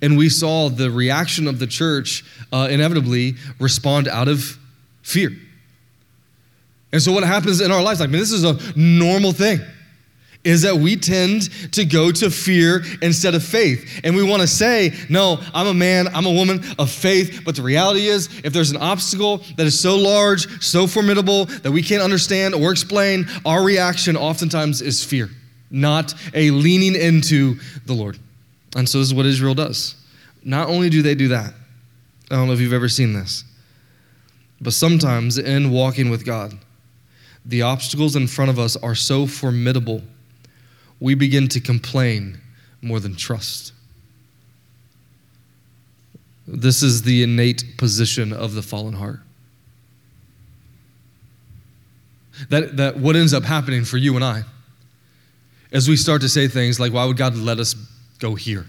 And 0.00 0.16
we 0.16 0.28
saw 0.28 0.68
the 0.68 0.90
reaction 0.90 1.48
of 1.48 1.58
the 1.58 1.66
church 1.66 2.24
uh, 2.52 2.68
inevitably 2.70 3.34
respond 3.58 4.06
out 4.06 4.28
of 4.28 4.58
fear. 5.02 5.32
And 6.92 7.02
so, 7.02 7.10
what 7.10 7.24
happens 7.24 7.60
in 7.60 7.72
our 7.72 7.82
lives, 7.82 7.98
like, 7.98 8.08
I 8.08 8.12
mean, 8.12 8.20
this 8.20 8.30
is 8.30 8.44
a 8.44 8.56
normal 8.78 9.32
thing 9.32 9.58
is 10.44 10.62
that 10.62 10.76
we 10.76 10.94
tend 10.94 11.50
to 11.72 11.84
go 11.84 12.12
to 12.12 12.30
fear 12.30 12.82
instead 13.00 13.34
of 13.34 13.42
faith. 13.42 14.00
And 14.04 14.14
we 14.14 14.22
want 14.22 14.42
to 14.42 14.46
say, 14.46 14.92
no, 15.08 15.40
I'm 15.54 15.66
a 15.66 15.74
man, 15.74 16.08
I'm 16.08 16.26
a 16.26 16.32
woman 16.32 16.62
of 16.78 16.90
faith. 16.90 17.42
But 17.44 17.56
the 17.56 17.62
reality 17.62 18.06
is, 18.06 18.28
if 18.44 18.52
there's 18.52 18.70
an 18.70 18.76
obstacle 18.76 19.38
that 19.56 19.66
is 19.66 19.78
so 19.78 19.96
large, 19.96 20.62
so 20.62 20.86
formidable, 20.86 21.46
that 21.46 21.72
we 21.72 21.82
can't 21.82 22.02
understand 22.02 22.54
or 22.54 22.70
explain, 22.70 23.26
our 23.46 23.64
reaction 23.64 24.16
oftentimes 24.16 24.82
is 24.82 25.02
fear, 25.02 25.30
not 25.70 26.14
a 26.34 26.50
leaning 26.50 26.94
into 26.94 27.56
the 27.86 27.94
Lord. 27.94 28.18
And 28.76 28.88
so 28.88 28.98
this 28.98 29.08
is 29.08 29.14
what 29.14 29.26
Israel 29.26 29.54
does. 29.54 29.94
Not 30.42 30.68
only 30.68 30.90
do 30.90 31.00
they 31.00 31.14
do 31.14 31.28
that, 31.28 31.54
I 32.30 32.36
don't 32.36 32.48
know 32.48 32.52
if 32.52 32.60
you've 32.60 32.72
ever 32.72 32.88
seen 32.88 33.14
this, 33.14 33.44
but 34.60 34.72
sometimes 34.74 35.38
in 35.38 35.70
walking 35.70 36.10
with 36.10 36.24
God, 36.24 36.52
the 37.46 37.62
obstacles 37.62 38.16
in 38.16 38.26
front 38.26 38.50
of 38.50 38.58
us 38.58 38.76
are 38.76 38.94
so 38.94 39.26
formidable 39.26 40.02
we 41.00 41.14
begin 41.14 41.48
to 41.48 41.60
complain 41.60 42.40
more 42.82 43.00
than 43.00 43.16
trust. 43.16 43.72
This 46.46 46.82
is 46.82 47.02
the 47.02 47.22
innate 47.22 47.76
position 47.78 48.32
of 48.32 48.54
the 48.54 48.62
fallen 48.62 48.94
heart. 48.94 49.20
That, 52.50 52.76
that 52.76 52.96
what 52.98 53.16
ends 53.16 53.32
up 53.32 53.44
happening 53.44 53.84
for 53.84 53.96
you 53.96 54.14
and 54.16 54.24
I, 54.24 54.42
as 55.72 55.88
we 55.88 55.96
start 55.96 56.20
to 56.22 56.28
say 56.28 56.48
things 56.48 56.78
like, 56.78 56.92
why 56.92 57.04
would 57.04 57.16
God 57.16 57.36
let 57.36 57.58
us 57.58 57.74
go 58.18 58.34
here? 58.34 58.66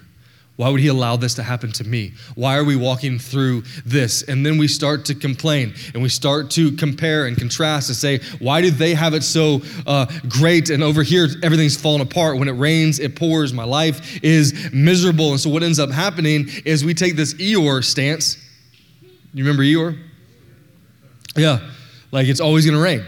Why 0.57 0.69
would 0.69 0.79
he 0.79 0.87
allow 0.87 1.17
this 1.17 1.33
to 1.33 1.43
happen 1.43 1.73
to 1.73 1.83
me? 1.83 2.13
Why 2.35 2.57
are 2.57 2.63
we 2.63 2.77
walking 2.77 3.19
through 3.19 3.63
this? 3.85 4.21
And 4.23 4.45
then 4.45 4.57
we 4.57 4.69
start 4.69 5.03
to 5.05 5.15
complain 5.15 5.73
and 5.93 6.01
we 6.01 6.07
start 6.07 6.49
to 6.51 6.71
compare 6.71 7.25
and 7.25 7.37
contrast 7.37 7.89
and 7.89 7.97
say, 7.97 8.19
why 8.39 8.61
do 8.61 8.71
they 8.71 8.93
have 8.93 9.13
it 9.13 9.23
so 9.23 9.61
uh, 9.85 10.05
great 10.29 10.69
and 10.69 10.81
over 10.81 11.03
here 11.03 11.27
everything's 11.43 11.75
falling 11.75 12.01
apart? 12.01 12.37
When 12.37 12.47
it 12.47 12.53
rains, 12.53 12.99
it 12.99 13.17
pours. 13.17 13.51
My 13.51 13.65
life 13.65 14.23
is 14.23 14.69
miserable. 14.71 15.31
And 15.31 15.39
so 15.41 15.49
what 15.49 15.61
ends 15.61 15.77
up 15.77 15.91
happening 15.91 16.47
is 16.63 16.85
we 16.85 16.93
take 16.93 17.17
this 17.17 17.33
Eeyore 17.33 17.83
stance. 17.83 18.37
You 19.33 19.43
remember 19.43 19.63
Eeyore? 19.63 19.99
Yeah, 21.35 21.59
like 22.13 22.27
it's 22.27 22.39
always 22.39 22.65
going 22.65 22.77
to 22.77 22.81
rain. 22.81 23.03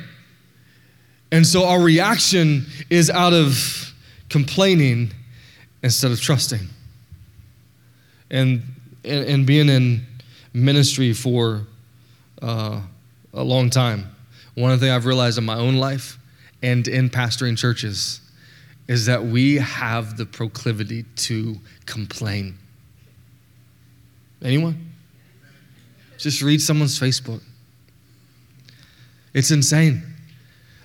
And 1.32 1.48
so 1.48 1.66
our 1.66 1.82
reaction 1.82 2.66
is 2.90 3.10
out 3.10 3.32
of 3.32 3.94
complaining 4.28 5.14
instead 5.82 6.12
of 6.12 6.20
trusting. 6.20 6.68
And, 8.30 8.64
and, 9.04 9.26
and 9.26 9.46
being 9.46 9.70
in 9.70 10.06
ministry 10.54 11.14
for 11.14 11.66
uh, 12.42 12.82
a 13.34 13.44
long 13.44 13.70
time, 13.70 14.16
one 14.56 14.72
of 14.72 14.80
the 14.80 14.88
thing 14.88 14.94
I've 14.94 15.06
realized 15.06 15.38
in 15.38 15.46
my 15.46 15.56
own 15.56 15.76
life 15.76 16.18
and 16.62 16.88
in 16.88 17.10
pastoring 17.10 17.58
churches 17.58 18.22
is 18.88 19.06
that 19.06 19.24
we 19.24 19.56
have 19.56 20.18
the 20.18 20.26
proclivity 20.26 21.04
to 21.16 21.58
complain. 21.86 22.58
Anyone? 24.42 24.92
Just 26.18 26.42
read 26.42 26.62
someone's 26.62 27.00
Facebook. 27.00 27.42
It's 29.34 29.52
insane. 29.52 30.02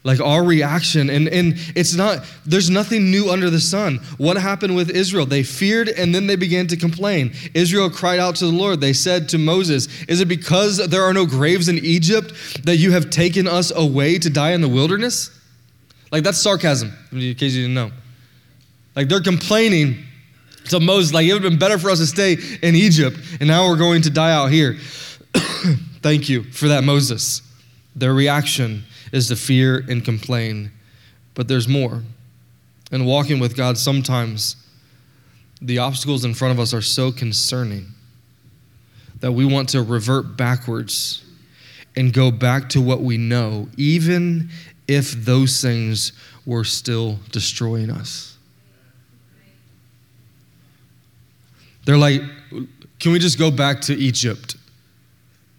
Like 0.05 0.21
our 0.21 0.43
reaction, 0.43 1.09
and, 1.09 1.29
and 1.29 1.55
it's 1.77 1.95
not, 1.95 2.25
there's 2.45 2.69
nothing 2.69 3.13
new 3.13 3.31
under 3.31 3.51
the 3.51 3.61
sun. 3.61 3.99
What 4.19 4.37
happened 4.37 4.75
with 4.75 4.91
Israel? 4.91 5.27
They 5.27 5.45
feared 5.45 5.89
and 5.89 6.13
then 6.13 6.27
they 6.27 6.35
began 6.35 6.67
to 6.69 6.77
complain. 6.77 7.33
Israel 7.55 7.89
cried 7.89 8.19
out 8.19 8.35
to 8.37 8.47
the 8.47 8.53
Lord. 8.53 8.81
They 8.81 8.95
said 8.95 9.29
to 9.29 9.39
Moses, 9.39 9.87
Is 10.09 10.21
it 10.21 10.27
because 10.27 10.79
there 10.89 11.05
are 11.05 11.15
no 11.15 11.25
graves 11.25 11.69
in 11.69 11.79
Egypt 11.79 12.33
that 12.65 12.79
you 12.79 12.91
have 12.91 13.11
taken 13.11 13.47
us 13.47 13.71
away 13.71 14.19
to 14.19 14.29
die 14.29 14.53
in 14.53 14.61
the 14.61 14.69
wilderness? 14.69 15.31
Like 16.11 16.25
that's 16.25 16.39
sarcasm, 16.39 16.93
in 17.13 17.35
case 17.37 17.55
you 17.55 17.63
didn't 17.63 17.75
know. 17.75 17.93
Like 18.97 19.09
they're 19.09 19.21
complaining 19.21 20.03
to 20.71 20.81
Moses, 20.81 21.15
like 21.15 21.27
it 21.27 21.33
would 21.33 21.45
have 21.45 21.53
been 21.53 21.61
better 21.61 21.79
for 21.79 21.91
us 21.91 21.99
to 22.01 22.07
stay 22.07 22.37
in 22.63 22.75
Egypt, 22.75 23.17
and 23.39 23.49
now 23.49 23.69
we're 23.69 23.79
going 23.79 24.03
to 24.03 24.11
die 24.11 24.33
out 24.33 24.51
here. 24.51 24.77
Thank 26.03 26.29
you 26.29 26.43
for 26.43 26.69
that, 26.69 26.83
Moses. 26.83 27.43
Their 27.95 28.15
reaction 28.15 28.85
is 29.13 29.29
to 29.29 29.37
fear 29.37 29.85
and 29.89 30.05
complain. 30.05 30.73
But 31.35 31.49
there's 31.49 31.69
more. 31.69 32.03
And 32.91 33.07
walking 33.07 33.39
with 33.39 33.57
God, 33.57 33.79
sometimes 33.79 34.57
the 35.61 35.79
obstacles 35.79 36.25
in 36.25 36.35
front 36.35 36.53
of 36.53 36.61
us 36.61 36.75
are 36.75 36.83
so 36.83 37.13
concerning 37.13 37.87
that 39.21 39.33
we 39.33 39.45
want 39.45 39.69
to 39.71 39.83
revert 39.83 40.37
backwards 40.37 41.25
and 41.95 42.13
go 42.13 42.31
back 42.31 42.69
to 42.71 42.81
what 42.81 43.01
we 43.01 43.17
know, 43.17 43.69
even 43.77 44.51
if 44.89 45.13
those 45.13 45.61
things 45.61 46.13
were 46.45 46.65
still 46.65 47.19
destroying 47.31 47.91
us. 47.91 48.37
They're 51.85 51.99
like, 51.99 52.23
can 52.99 53.13
we 53.13 53.19
just 53.19 53.39
go 53.39 53.51
back 53.51 53.81
to 53.83 53.95
Egypt? 53.95 54.57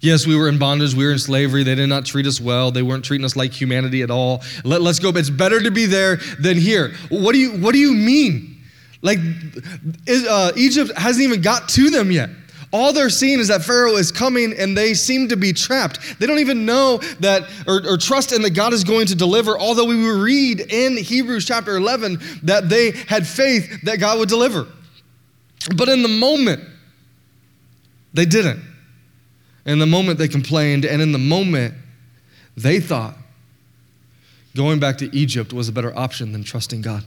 Yes, 0.03 0.27
we 0.27 0.35
were 0.35 0.49
in 0.49 0.57
bondage, 0.57 0.93
we 0.93 1.05
were 1.05 1.13
in 1.13 1.17
slavery. 1.17 1.63
They 1.63 1.75
did 1.75 1.87
not 1.87 2.05
treat 2.05 2.27
us 2.27 2.41
well. 2.41 2.71
They 2.71 2.81
weren't 2.81 3.05
treating 3.05 3.23
us 3.23 3.37
like 3.37 3.53
humanity 3.53 4.01
at 4.01 4.11
all. 4.11 4.43
Let, 4.65 4.81
us 4.81 4.99
go. 4.99 5.11
It's 5.11 5.29
better 5.29 5.61
to 5.61 5.71
be 5.71 5.85
there 5.85 6.17
than 6.41 6.57
here. 6.57 6.93
What 7.07 7.31
do 7.31 7.39
you 7.39 7.51
What 7.51 7.71
do 7.71 7.79
you 7.79 7.93
mean? 7.93 8.61
Like 9.01 9.19
uh, 10.29 10.51
Egypt 10.57 10.91
hasn't 10.97 11.23
even 11.23 11.39
got 11.39 11.69
to 11.69 11.89
them 11.89 12.11
yet. 12.11 12.29
All 12.73 12.91
they're 12.91 13.09
seeing 13.09 13.39
is 13.39 13.47
that 13.47 13.63
Pharaoh 13.63 13.95
is 13.95 14.11
coming 14.11 14.53
and 14.57 14.77
they 14.77 14.93
seem 14.93 15.29
to 15.29 15.37
be 15.37 15.53
trapped. 15.53 16.19
They 16.19 16.27
don't 16.27 16.39
even 16.39 16.65
know 16.65 16.97
that 17.21 17.49
or, 17.65 17.87
or 17.87 17.97
trust 17.97 18.33
in 18.33 18.41
that 18.41 18.53
God 18.53 18.73
is 18.73 18.83
going 18.83 19.07
to 19.07 19.15
deliver, 19.15 19.57
although 19.57 19.85
we 19.85 19.95
read 20.11 20.59
in 20.59 20.97
Hebrews 20.97 21.45
chapter 21.45 21.77
11 21.77 22.19
that 22.43 22.67
they 22.67 22.91
had 22.91 23.25
faith 23.25 23.83
that 23.83 24.01
God 24.01 24.19
would 24.19 24.27
deliver. 24.27 24.67
But 25.77 25.87
in 25.87 26.01
the 26.01 26.09
moment, 26.09 26.61
they 28.13 28.25
didn't. 28.25 28.72
In 29.65 29.79
the 29.79 29.85
moment, 29.85 30.17
they 30.17 30.27
complained, 30.27 30.85
and 30.85 31.01
in 31.01 31.11
the 31.11 31.17
moment, 31.17 31.73
they 32.57 32.79
thought 32.79 33.15
going 34.55 34.79
back 34.79 34.97
to 34.99 35.15
Egypt 35.15 35.53
was 35.53 35.69
a 35.69 35.71
better 35.71 35.97
option 35.97 36.31
than 36.31 36.43
trusting 36.43 36.81
God. 36.81 37.03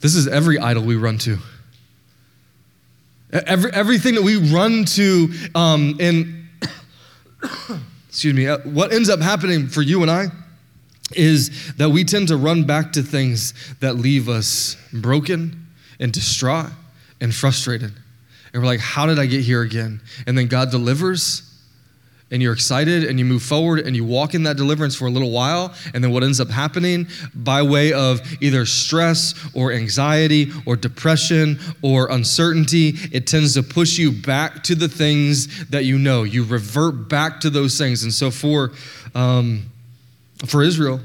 This 0.00 0.14
is 0.14 0.28
every 0.28 0.58
idol 0.58 0.82
we 0.82 0.96
run 0.96 1.18
to. 1.18 1.38
Every, 3.32 3.72
everything 3.72 4.14
that 4.16 4.22
we 4.22 4.36
run 4.36 4.84
to 4.84 5.32
um, 5.54 5.96
in, 5.98 6.48
excuse 8.08 8.34
me, 8.34 8.46
uh, 8.46 8.58
what 8.58 8.92
ends 8.92 9.08
up 9.08 9.20
happening 9.20 9.68
for 9.68 9.80
you 9.80 10.02
and 10.02 10.10
I 10.10 10.26
is 11.14 11.72
that 11.74 11.90
we 11.90 12.04
tend 12.04 12.28
to 12.28 12.36
run 12.36 12.64
back 12.64 12.92
to 12.92 13.02
things 13.02 13.54
that 13.80 13.94
leave 13.96 14.28
us 14.28 14.76
broken 14.92 15.66
and 15.98 16.12
distraught 16.12 16.70
and 17.20 17.34
frustrated. 17.34 17.92
And 18.52 18.62
we're 18.62 18.66
like, 18.66 18.80
how 18.80 19.06
did 19.06 19.18
I 19.18 19.26
get 19.26 19.42
here 19.42 19.62
again? 19.62 20.00
And 20.26 20.36
then 20.36 20.46
God 20.46 20.70
delivers, 20.70 21.48
and 22.30 22.42
you're 22.42 22.52
excited, 22.52 23.04
and 23.04 23.18
you 23.18 23.24
move 23.24 23.42
forward, 23.42 23.80
and 23.80 23.96
you 23.96 24.04
walk 24.04 24.34
in 24.34 24.42
that 24.42 24.56
deliverance 24.56 24.94
for 24.94 25.06
a 25.06 25.10
little 25.10 25.30
while. 25.30 25.74
And 25.94 26.02
then 26.04 26.12
what 26.12 26.22
ends 26.22 26.40
up 26.40 26.50
happening 26.50 27.06
by 27.34 27.62
way 27.62 27.92
of 27.92 28.20
either 28.42 28.66
stress 28.66 29.34
or 29.54 29.72
anxiety 29.72 30.50
or 30.66 30.76
depression 30.76 31.58
or 31.82 32.10
uncertainty, 32.10 32.94
it 33.10 33.26
tends 33.26 33.54
to 33.54 33.62
push 33.62 33.98
you 33.98 34.12
back 34.12 34.62
to 34.64 34.74
the 34.74 34.88
things 34.88 35.68
that 35.68 35.84
you 35.84 35.98
know. 35.98 36.22
You 36.22 36.44
revert 36.44 37.08
back 37.08 37.40
to 37.40 37.50
those 37.50 37.78
things. 37.78 38.02
And 38.02 38.12
so 38.12 38.30
for, 38.30 38.72
um, 39.14 39.64
for 40.46 40.62
Israel, 40.62 41.00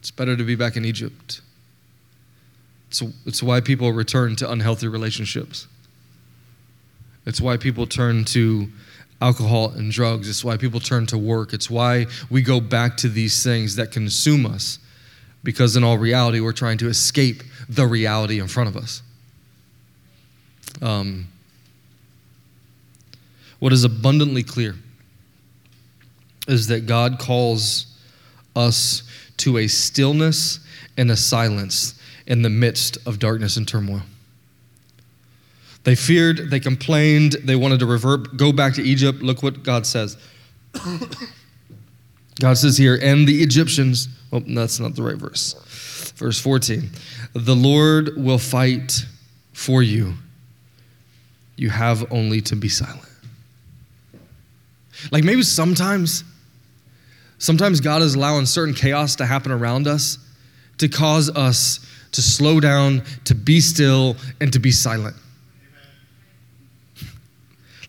it's 0.00 0.10
better 0.10 0.36
to 0.36 0.42
be 0.44 0.56
back 0.56 0.76
in 0.76 0.84
Egypt. 0.84 1.40
It's, 2.88 3.02
it's 3.26 3.42
why 3.42 3.60
people 3.60 3.92
return 3.92 4.34
to 4.36 4.50
unhealthy 4.50 4.88
relationships. 4.88 5.68
It's 7.26 7.40
why 7.40 7.56
people 7.56 7.86
turn 7.86 8.24
to 8.26 8.68
alcohol 9.20 9.70
and 9.70 9.92
drugs. 9.92 10.28
It's 10.28 10.44
why 10.44 10.56
people 10.56 10.80
turn 10.80 11.06
to 11.06 11.18
work. 11.18 11.52
It's 11.52 11.70
why 11.70 12.06
we 12.28 12.42
go 12.42 12.60
back 12.60 12.96
to 12.98 13.08
these 13.08 13.42
things 13.42 13.76
that 13.76 13.92
consume 13.92 14.44
us 14.44 14.78
because, 15.44 15.76
in 15.76 15.84
all 15.84 15.98
reality, 15.98 16.40
we're 16.40 16.52
trying 16.52 16.78
to 16.78 16.88
escape 16.88 17.42
the 17.68 17.86
reality 17.86 18.40
in 18.40 18.48
front 18.48 18.68
of 18.68 18.76
us. 18.76 19.02
Um, 20.80 21.28
what 23.58 23.72
is 23.72 23.84
abundantly 23.84 24.42
clear 24.42 24.74
is 26.48 26.66
that 26.68 26.86
God 26.86 27.18
calls 27.18 27.86
us 28.56 29.04
to 29.38 29.58
a 29.58 29.68
stillness 29.68 30.60
and 30.96 31.10
a 31.10 31.16
silence 31.16 31.94
in 32.26 32.42
the 32.42 32.50
midst 32.50 32.98
of 33.06 33.18
darkness 33.18 33.56
and 33.56 33.66
turmoil. 33.66 34.02
They 35.84 35.94
feared, 35.94 36.50
they 36.50 36.60
complained, 36.60 37.36
they 37.44 37.56
wanted 37.56 37.80
to 37.80 37.86
revert, 37.86 38.36
go 38.36 38.52
back 38.52 38.74
to 38.74 38.82
Egypt. 38.82 39.22
Look 39.22 39.42
what 39.42 39.62
God 39.62 39.86
says. 39.86 40.16
God 42.40 42.56
says 42.56 42.76
here, 42.76 42.98
and 43.02 43.26
the 43.26 43.42
Egyptians, 43.42 44.08
oh, 44.32 44.40
that's 44.40 44.80
not 44.80 44.94
the 44.94 45.02
right 45.02 45.16
verse. 45.16 46.12
Verse 46.16 46.40
14 46.40 46.88
The 47.34 47.56
Lord 47.56 48.16
will 48.16 48.38
fight 48.38 49.04
for 49.52 49.82
you. 49.82 50.14
You 51.56 51.70
have 51.70 52.10
only 52.12 52.40
to 52.42 52.56
be 52.56 52.68
silent. 52.68 53.08
Like 55.10 55.24
maybe 55.24 55.42
sometimes, 55.42 56.22
sometimes 57.38 57.80
God 57.80 58.02
is 58.02 58.14
allowing 58.14 58.46
certain 58.46 58.74
chaos 58.74 59.16
to 59.16 59.26
happen 59.26 59.50
around 59.50 59.86
us 59.88 60.18
to 60.78 60.88
cause 60.88 61.30
us 61.30 61.80
to 62.12 62.20
slow 62.20 62.60
down, 62.60 63.02
to 63.24 63.34
be 63.34 63.60
still, 63.60 64.16
and 64.40 64.52
to 64.52 64.58
be 64.58 64.70
silent. 64.70 65.16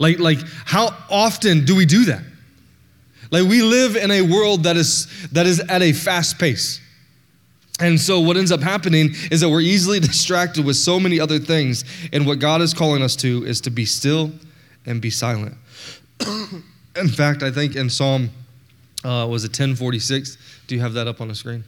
Like, 0.03 0.19
like 0.19 0.39
how 0.65 0.93
often 1.09 1.63
do 1.63 1.77
we 1.77 1.85
do 1.85 2.03
that? 2.05 2.21
Like 3.31 3.47
we 3.47 3.61
live 3.61 3.95
in 3.95 4.11
a 4.11 4.21
world 4.21 4.63
that 4.63 4.75
is 4.75 5.07
that 5.31 5.45
is 5.45 5.61
at 5.61 5.81
a 5.81 5.93
fast 5.93 6.37
pace. 6.37 6.81
And 7.79 7.97
so 7.99 8.19
what 8.19 8.35
ends 8.35 8.51
up 8.51 8.59
happening 8.59 9.11
is 9.31 9.39
that 9.39 9.49
we're 9.49 9.61
easily 9.61 9.99
distracted 10.11 10.65
with 10.65 10.75
so 10.75 10.99
many 10.99 11.21
other 11.21 11.39
things. 11.39 11.85
And 12.11 12.27
what 12.27 12.39
God 12.39 12.61
is 12.61 12.73
calling 12.73 13.01
us 13.01 13.15
to 13.17 13.45
is 13.45 13.61
to 13.61 13.69
be 13.69 13.85
still 13.85 14.31
and 14.85 15.01
be 15.01 15.09
silent. 15.09 15.55
in 16.97 17.07
fact, 17.07 17.41
I 17.41 17.49
think 17.49 17.77
in 17.77 17.89
Psalm 17.89 18.29
uh, 19.05 19.25
was 19.29 19.45
it 19.45 19.51
1046? 19.51 20.37
Do 20.67 20.75
you 20.75 20.81
have 20.81 20.93
that 20.95 21.07
up 21.07 21.21
on 21.21 21.29
the 21.29 21.35
screen? 21.35 21.63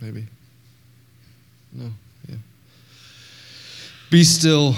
Maybe. 0.00 0.26
No. 1.72 1.90
Yeah. 2.28 2.36
Be 4.10 4.22
still 4.22 4.76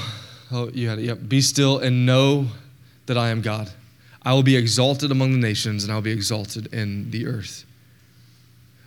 Oh, 0.52 0.68
you 0.70 0.88
had 0.88 0.98
it. 0.98 1.04
Yep. 1.04 1.18
Be 1.28 1.40
still 1.40 1.78
and 1.78 2.04
know 2.04 2.46
that 3.06 3.16
I 3.16 3.30
am 3.30 3.40
God. 3.40 3.70
I 4.22 4.32
will 4.34 4.42
be 4.42 4.56
exalted 4.56 5.10
among 5.10 5.32
the 5.32 5.38
nations 5.38 5.84
and 5.84 5.92
I'll 5.92 6.02
be 6.02 6.10
exalted 6.10 6.72
in 6.74 7.10
the 7.10 7.26
earth. 7.26 7.64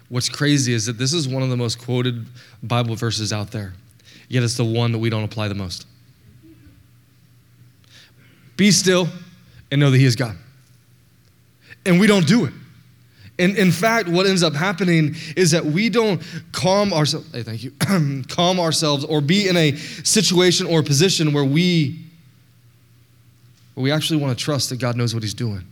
What's 0.09 0.29
crazy 0.29 0.73
is 0.73 0.85
that 0.85 0.97
this 0.97 1.13
is 1.13 1.27
one 1.27 1.41
of 1.41 1.49
the 1.49 1.57
most 1.57 1.79
quoted 1.79 2.25
Bible 2.61 2.95
verses 2.95 3.33
out 3.33 3.51
there, 3.51 3.73
yet 4.27 4.43
it's 4.43 4.57
the 4.57 4.65
one 4.65 4.91
that 4.91 4.99
we 4.99 5.09
don't 5.09 5.23
apply 5.23 5.47
the 5.47 5.55
most. 5.55 5.87
Be 8.57 8.69
still 8.69 9.07
and 9.71 9.79
know 9.79 9.89
that 9.89 9.97
He 9.97 10.05
is 10.05 10.15
God. 10.15 10.35
And 11.85 11.99
we 11.99 12.05
don't 12.05 12.27
do 12.27 12.45
it. 12.45 12.53
And 13.39 13.57
in 13.57 13.71
fact, 13.71 14.07
what 14.07 14.27
ends 14.27 14.43
up 14.43 14.53
happening 14.53 15.15
is 15.35 15.51
that 15.51 15.65
we 15.65 15.89
don't 15.89 16.21
calm 16.51 16.93
ourselves, 16.93 17.31
hey, 17.31 17.41
thank 17.41 17.63
you, 17.63 17.71
calm 18.27 18.59
ourselves 18.59 19.05
or 19.05 19.21
be 19.21 19.47
in 19.47 19.57
a 19.57 19.75
situation 19.75 20.67
or 20.67 20.83
position 20.83 21.33
where 21.33 21.43
we 21.43 21.99
where 23.73 23.83
we 23.83 23.91
actually 23.91 24.17
want 24.17 24.37
to 24.37 24.43
trust 24.43 24.69
that 24.69 24.77
God 24.77 24.95
knows 24.95 25.15
what 25.15 25.23
He's 25.23 25.33
doing. 25.33 25.65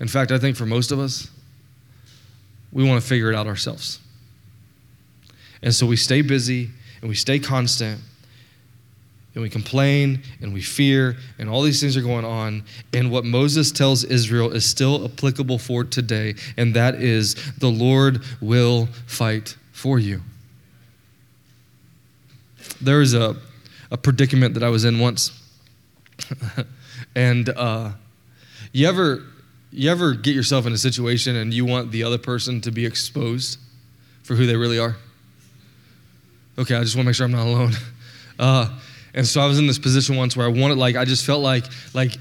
In 0.00 0.08
fact, 0.08 0.32
I 0.32 0.38
think 0.38 0.56
for 0.56 0.64
most 0.64 0.92
of 0.92 0.98
us, 0.98 1.30
we 2.72 2.88
want 2.88 3.00
to 3.02 3.06
figure 3.06 3.30
it 3.30 3.36
out 3.36 3.46
ourselves. 3.46 4.00
And 5.62 5.74
so 5.74 5.86
we 5.86 5.96
stay 5.96 6.22
busy 6.22 6.70
and 7.00 7.08
we 7.08 7.14
stay 7.14 7.38
constant 7.38 8.00
and 9.34 9.42
we 9.42 9.50
complain 9.50 10.22
and 10.40 10.54
we 10.54 10.62
fear 10.62 11.16
and 11.38 11.48
all 11.48 11.62
these 11.62 11.80
things 11.80 11.96
are 11.96 12.02
going 12.02 12.24
on. 12.24 12.62
And 12.92 13.10
what 13.10 13.24
moses 13.24 13.72
tells 13.72 14.04
israel 14.04 14.52
is 14.52 14.64
still 14.64 15.04
applicable 15.04 15.58
for 15.58 15.84
today 15.84 16.34
and 16.56 16.74
that 16.74 16.96
is 16.96 17.34
the 17.58 17.70
lord 17.70 18.22
will 18.40 18.86
fight 19.06 19.56
for 19.72 19.98
you. 19.98 20.20
There 22.80 22.98
was 22.98 23.14
a, 23.14 23.36
a 23.90 23.96
predicament 23.96 24.54
that 24.54 24.62
i 24.62 24.68
was 24.68 24.84
in 24.84 24.98
once. 24.98 25.40
And 27.14 27.48
uh, 27.48 27.92
you 28.72 28.88
ever 28.88 29.22
you 29.70 29.90
ever 29.90 30.14
get 30.14 30.34
yourself 30.34 30.66
in 30.66 30.72
a 30.72 30.78
situation 30.78 31.36
and 31.36 31.52
you 31.52 31.64
want 31.64 31.90
the 31.90 32.04
other 32.04 32.18
person 32.18 32.60
to 32.62 32.70
be 32.70 32.86
exposed 32.86 33.58
for 34.22 34.34
who 34.34 34.46
they 34.46 34.56
really 34.56 34.78
are? 34.78 34.96
Okay 36.56 36.76
i 36.76 36.82
just 36.82 36.94
want 36.94 37.04
to 37.04 37.08
make 37.08 37.16
sure 37.16 37.26
i'm 37.26 37.32
not 37.32 37.46
alone. 37.46 37.72
Uh, 38.36 38.68
and 39.14 39.26
so 39.26 39.40
I 39.40 39.46
was 39.46 39.58
in 39.58 39.66
this 39.66 39.78
position 39.78 40.16
once 40.16 40.36
where 40.36 40.46
I 40.46 40.50
wanted, 40.50 40.78
like, 40.78 40.96
I 40.96 41.04
just 41.04 41.24
felt 41.24 41.42
like, 41.42 41.64
like, 41.94 42.18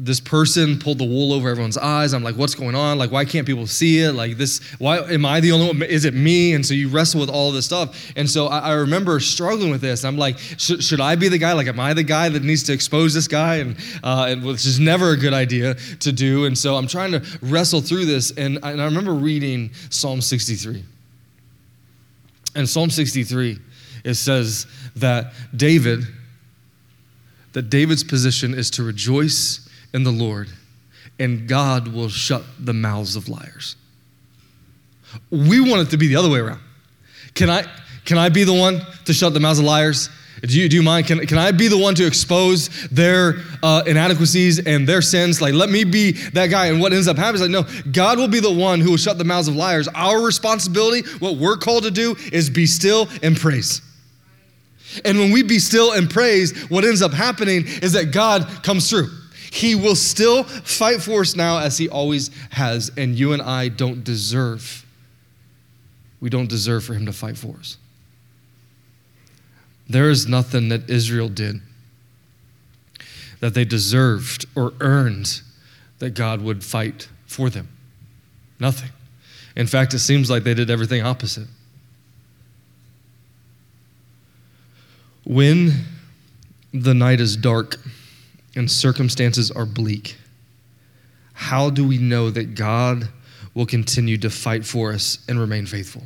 this 0.00 0.20
person 0.20 0.78
pulled 0.78 0.98
the 0.98 1.04
wool 1.04 1.32
over 1.32 1.48
everyone's 1.48 1.76
eyes. 1.76 2.14
I'm 2.14 2.22
like, 2.22 2.36
what's 2.36 2.54
going 2.54 2.76
on? 2.76 2.98
Like, 2.98 3.10
why 3.10 3.24
can't 3.24 3.44
people 3.44 3.66
see 3.66 3.98
it? 3.98 4.12
Like, 4.12 4.36
this, 4.36 4.60
why 4.78 4.98
am 4.98 5.26
I 5.26 5.40
the 5.40 5.50
only 5.50 5.66
one? 5.66 5.82
Is 5.82 6.04
it 6.04 6.14
me? 6.14 6.54
And 6.54 6.64
so 6.64 6.72
you 6.72 6.88
wrestle 6.88 7.20
with 7.20 7.28
all 7.28 7.50
this 7.50 7.64
stuff. 7.64 8.12
And 8.14 8.30
so 8.30 8.46
I, 8.46 8.58
I 8.58 8.72
remember 8.74 9.18
struggling 9.18 9.72
with 9.72 9.80
this. 9.80 10.04
I'm 10.04 10.16
like, 10.16 10.38
should, 10.38 10.84
should 10.84 11.00
I 11.00 11.16
be 11.16 11.28
the 11.28 11.38
guy? 11.38 11.52
Like, 11.52 11.66
am 11.66 11.80
I 11.80 11.94
the 11.94 12.04
guy 12.04 12.28
that 12.28 12.44
needs 12.44 12.62
to 12.64 12.72
expose 12.72 13.12
this 13.12 13.26
guy? 13.26 13.56
And, 13.56 13.76
uh, 14.04 14.26
and 14.28 14.44
which 14.44 14.66
is 14.66 14.78
never 14.78 15.10
a 15.10 15.16
good 15.16 15.34
idea 15.34 15.74
to 15.74 16.12
do. 16.12 16.44
And 16.44 16.56
so 16.56 16.76
I'm 16.76 16.86
trying 16.86 17.10
to 17.12 17.38
wrestle 17.42 17.80
through 17.80 18.04
this. 18.04 18.30
And, 18.30 18.60
and 18.62 18.80
I 18.80 18.84
remember 18.84 19.14
reading 19.14 19.72
Psalm 19.90 20.20
63. 20.20 20.84
And 22.54 22.68
Psalm 22.68 22.88
63, 22.88 23.58
it 24.04 24.14
says 24.14 24.68
that 24.94 25.32
David, 25.56 26.04
that 27.58 27.70
David's 27.70 28.04
position 28.04 28.54
is 28.54 28.70
to 28.70 28.84
rejoice 28.84 29.68
in 29.92 30.04
the 30.04 30.12
Lord, 30.12 30.48
and 31.18 31.48
God 31.48 31.88
will 31.88 32.08
shut 32.08 32.44
the 32.56 32.72
mouths 32.72 33.16
of 33.16 33.28
liars. 33.28 33.74
We 35.32 35.60
want 35.60 35.82
it 35.82 35.90
to 35.90 35.96
be 35.96 36.06
the 36.06 36.14
other 36.14 36.30
way 36.30 36.38
around. 36.38 36.60
Can 37.34 37.50
I, 37.50 37.64
can 38.04 38.16
I 38.16 38.28
be 38.28 38.44
the 38.44 38.54
one 38.54 38.80
to 39.06 39.12
shut 39.12 39.34
the 39.34 39.40
mouths 39.40 39.58
of 39.58 39.64
liars? 39.64 40.08
Do 40.40 40.56
you, 40.56 40.68
do 40.68 40.76
you 40.76 40.84
mind? 40.84 41.08
Can, 41.08 41.18
can 41.26 41.36
I 41.36 41.50
be 41.50 41.66
the 41.66 41.76
one 41.76 41.96
to 41.96 42.06
expose 42.06 42.68
their 42.90 43.38
uh, 43.60 43.82
inadequacies 43.88 44.64
and 44.64 44.86
their 44.86 45.02
sins? 45.02 45.42
Like, 45.42 45.52
let 45.52 45.68
me 45.68 45.82
be 45.82 46.12
that 46.12 46.46
guy. 46.50 46.66
And 46.66 46.80
what 46.80 46.92
ends 46.92 47.08
up 47.08 47.16
happening 47.16 47.42
is 47.42 47.56
like, 47.56 47.84
no, 47.84 47.90
God 47.90 48.18
will 48.18 48.28
be 48.28 48.38
the 48.38 48.52
one 48.52 48.80
who 48.80 48.90
will 48.90 48.98
shut 48.98 49.18
the 49.18 49.24
mouths 49.24 49.48
of 49.48 49.56
liars. 49.56 49.88
Our 49.96 50.24
responsibility, 50.24 51.10
what 51.18 51.38
we're 51.38 51.56
called 51.56 51.82
to 51.82 51.90
do, 51.90 52.14
is 52.30 52.50
be 52.50 52.66
still 52.66 53.08
and 53.20 53.36
praise. 53.36 53.82
And 55.04 55.18
when 55.18 55.32
we 55.32 55.42
be 55.42 55.58
still 55.58 55.92
and 55.92 56.08
praise, 56.08 56.56
what 56.70 56.84
ends 56.84 57.02
up 57.02 57.12
happening 57.12 57.64
is 57.66 57.92
that 57.92 58.12
God 58.12 58.46
comes 58.62 58.88
through. 58.88 59.10
He 59.50 59.74
will 59.74 59.96
still 59.96 60.44
fight 60.44 61.02
for 61.02 61.20
us 61.22 61.34
now 61.34 61.58
as 61.58 61.78
he 61.78 61.88
always 61.88 62.30
has, 62.50 62.90
and 62.96 63.18
you 63.18 63.32
and 63.32 63.42
I 63.42 63.68
don't 63.68 64.04
deserve. 64.04 64.84
We 66.20 66.30
don't 66.30 66.48
deserve 66.48 66.84
for 66.84 66.94
him 66.94 67.06
to 67.06 67.12
fight 67.12 67.36
for 67.36 67.56
us. 67.56 67.76
There 69.88 70.10
is 70.10 70.28
nothing 70.28 70.68
that 70.68 70.90
Israel 70.90 71.28
did 71.28 71.60
that 73.40 73.54
they 73.54 73.64
deserved 73.64 74.46
or 74.54 74.74
earned 74.80 75.40
that 75.98 76.10
God 76.10 76.42
would 76.42 76.64
fight 76.64 77.08
for 77.26 77.48
them. 77.48 77.68
Nothing. 78.58 78.90
In 79.56 79.66
fact, 79.66 79.94
it 79.94 80.00
seems 80.00 80.28
like 80.28 80.44
they 80.44 80.54
did 80.54 80.70
everything 80.70 81.02
opposite. 81.02 81.48
When 85.24 85.84
the 86.72 86.94
night 86.94 87.20
is 87.20 87.36
dark 87.36 87.76
and 88.54 88.70
circumstances 88.70 89.50
are 89.50 89.66
bleak, 89.66 90.16
how 91.32 91.70
do 91.70 91.86
we 91.86 91.98
know 91.98 92.30
that 92.30 92.54
God 92.54 93.08
will 93.54 93.66
continue 93.66 94.18
to 94.18 94.30
fight 94.30 94.64
for 94.64 94.92
us 94.92 95.18
and 95.28 95.38
remain 95.38 95.66
faithful? 95.66 96.04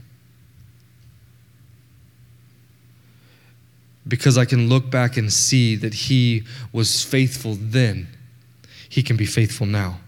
Because 4.06 4.36
I 4.36 4.44
can 4.44 4.68
look 4.68 4.90
back 4.90 5.16
and 5.16 5.32
see 5.32 5.76
that 5.76 5.94
He 5.94 6.44
was 6.72 7.04
faithful 7.04 7.56
then, 7.58 8.08
He 8.88 9.02
can 9.02 9.16
be 9.16 9.26
faithful 9.26 9.66
now 9.66 9.98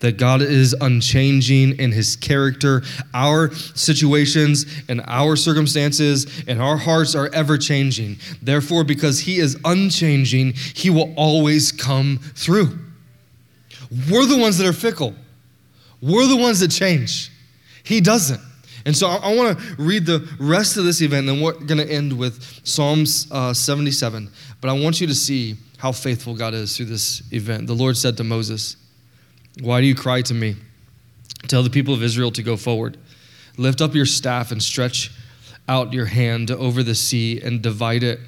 that 0.00 0.16
God 0.16 0.42
is 0.42 0.74
unchanging 0.80 1.78
in 1.78 1.92
his 1.92 2.16
character. 2.16 2.82
Our 3.14 3.52
situations 3.52 4.66
and 4.88 5.02
our 5.06 5.36
circumstances 5.36 6.44
and 6.46 6.60
our 6.60 6.76
hearts 6.76 7.14
are 7.14 7.28
ever 7.32 7.58
changing. 7.58 8.18
Therefore, 8.42 8.84
because 8.84 9.20
he 9.20 9.38
is 9.38 9.58
unchanging, 9.64 10.52
he 10.52 10.90
will 10.90 11.12
always 11.16 11.72
come 11.72 12.18
through. 12.34 12.78
We're 14.10 14.26
the 14.26 14.38
ones 14.38 14.58
that 14.58 14.66
are 14.66 14.72
fickle, 14.72 15.14
we're 16.00 16.26
the 16.26 16.36
ones 16.36 16.60
that 16.60 16.70
change. 16.70 17.30
He 17.82 18.00
doesn't. 18.00 18.40
And 18.84 18.96
so 18.96 19.06
I, 19.08 19.16
I 19.16 19.36
want 19.36 19.58
to 19.58 19.74
read 19.76 20.06
the 20.06 20.26
rest 20.40 20.78
of 20.78 20.84
this 20.84 21.02
event, 21.02 21.28
and 21.28 21.42
we're 21.42 21.52
going 21.52 21.78
to 21.78 21.90
end 21.90 22.16
with 22.16 22.42
Psalms 22.64 23.28
uh, 23.30 23.52
77. 23.52 24.30
But 24.60 24.70
I 24.70 24.72
want 24.72 24.98
you 24.98 25.06
to 25.06 25.14
see 25.14 25.56
how 25.76 25.92
faithful 25.92 26.34
God 26.34 26.54
is 26.54 26.76
through 26.76 26.86
this 26.86 27.22
event. 27.32 27.66
The 27.66 27.74
Lord 27.74 27.98
said 27.98 28.16
to 28.16 28.24
Moses, 28.24 28.77
why 29.60 29.80
do 29.80 29.86
you 29.86 29.94
cry 29.94 30.22
to 30.22 30.34
me? 30.34 30.56
Tell 31.46 31.62
the 31.62 31.70
people 31.70 31.94
of 31.94 32.02
Israel 32.02 32.30
to 32.32 32.42
go 32.42 32.56
forward. 32.56 32.96
Lift 33.56 33.80
up 33.80 33.94
your 33.94 34.06
staff 34.06 34.52
and 34.52 34.62
stretch 34.62 35.10
out 35.68 35.92
your 35.92 36.06
hand 36.06 36.50
over 36.50 36.82
the 36.82 36.94
sea 36.94 37.40
and 37.40 37.62
divide 37.62 38.02
it, 38.02 38.20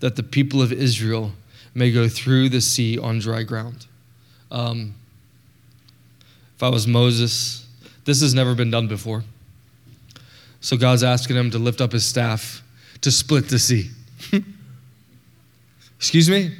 that 0.00 0.16
the 0.16 0.22
people 0.22 0.62
of 0.62 0.72
Israel 0.72 1.32
may 1.74 1.92
go 1.92 2.08
through 2.08 2.48
the 2.48 2.60
sea 2.60 2.98
on 2.98 3.18
dry 3.18 3.42
ground. 3.42 3.86
Um, 4.50 4.94
if 6.56 6.62
I 6.62 6.68
was 6.68 6.86
Moses, 6.86 7.66
this 8.04 8.20
has 8.20 8.34
never 8.34 8.54
been 8.54 8.70
done 8.70 8.88
before. 8.88 9.24
So 10.60 10.76
God's 10.76 11.02
asking 11.02 11.36
him 11.36 11.50
to 11.52 11.58
lift 11.58 11.80
up 11.80 11.92
his 11.92 12.04
staff 12.04 12.62
to 13.00 13.10
split 13.10 13.48
the 13.48 13.58
sea. 13.58 13.90
Excuse 15.96 16.28
me? 16.28 16.54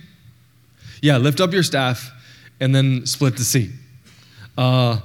Yeah, 1.02 1.18
lift 1.18 1.40
up 1.40 1.52
your 1.52 1.62
staff 1.62 2.10
and 2.60 2.74
then 2.74 3.06
split 3.06 3.36
the 3.36 3.44
sea. 3.44 3.72
Uh, 4.60 5.00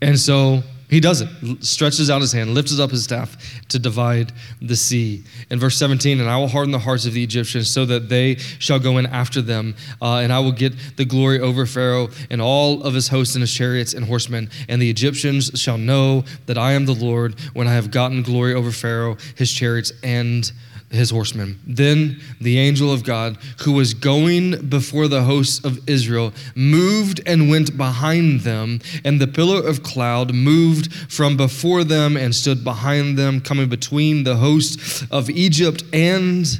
and 0.00 0.16
so 0.16 0.62
he 0.88 1.00
does 1.00 1.20
it, 1.20 1.28
stretches 1.64 2.10
out 2.10 2.20
his 2.20 2.32
hand, 2.32 2.54
lifts 2.54 2.78
up 2.78 2.92
his 2.92 3.02
staff 3.02 3.36
to 3.68 3.78
divide 3.80 4.32
the 4.62 4.76
sea. 4.76 5.24
In 5.50 5.58
verse 5.58 5.76
17, 5.76 6.20
and 6.20 6.30
I 6.30 6.36
will 6.36 6.46
harden 6.46 6.70
the 6.70 6.78
hearts 6.78 7.06
of 7.06 7.12
the 7.12 7.22
Egyptians 7.22 7.68
so 7.68 7.84
that 7.86 8.08
they 8.08 8.36
shall 8.36 8.78
go 8.78 8.98
in 8.98 9.06
after 9.06 9.42
them, 9.42 9.74
uh, 10.00 10.18
and 10.18 10.32
I 10.32 10.38
will 10.38 10.52
get 10.52 10.74
the 10.96 11.04
glory 11.04 11.40
over 11.40 11.66
Pharaoh 11.66 12.08
and 12.30 12.40
all 12.40 12.84
of 12.84 12.94
his 12.94 13.08
hosts 13.08 13.34
and 13.34 13.42
his 13.42 13.52
chariots 13.52 13.94
and 13.94 14.04
horsemen. 14.04 14.48
And 14.68 14.80
the 14.80 14.88
Egyptians 14.88 15.50
shall 15.60 15.78
know 15.78 16.24
that 16.46 16.56
I 16.56 16.72
am 16.72 16.86
the 16.86 16.94
Lord 16.94 17.38
when 17.52 17.66
I 17.66 17.72
have 17.72 17.90
gotten 17.90 18.22
glory 18.22 18.54
over 18.54 18.70
Pharaoh, 18.70 19.16
his 19.34 19.52
chariots, 19.52 19.92
and 20.04 20.50
his 20.90 21.10
horsemen. 21.10 21.58
Then 21.64 22.20
the 22.40 22.58
angel 22.58 22.92
of 22.92 23.04
God, 23.04 23.38
who 23.60 23.72
was 23.72 23.94
going 23.94 24.68
before 24.68 25.06
the 25.06 25.22
hosts 25.22 25.64
of 25.64 25.88
Israel, 25.88 26.32
moved 26.54 27.20
and 27.26 27.48
went 27.48 27.76
behind 27.76 28.40
them, 28.40 28.80
and 29.04 29.20
the 29.20 29.28
pillar 29.28 29.64
of 29.64 29.82
cloud 29.82 30.34
moved 30.34 30.92
from 31.10 31.36
before 31.36 31.84
them 31.84 32.16
and 32.16 32.34
stood 32.34 32.64
behind 32.64 33.16
them, 33.16 33.40
coming 33.40 33.68
between 33.68 34.24
the 34.24 34.36
host 34.36 35.04
of 35.12 35.30
Egypt 35.30 35.84
and, 35.92 36.58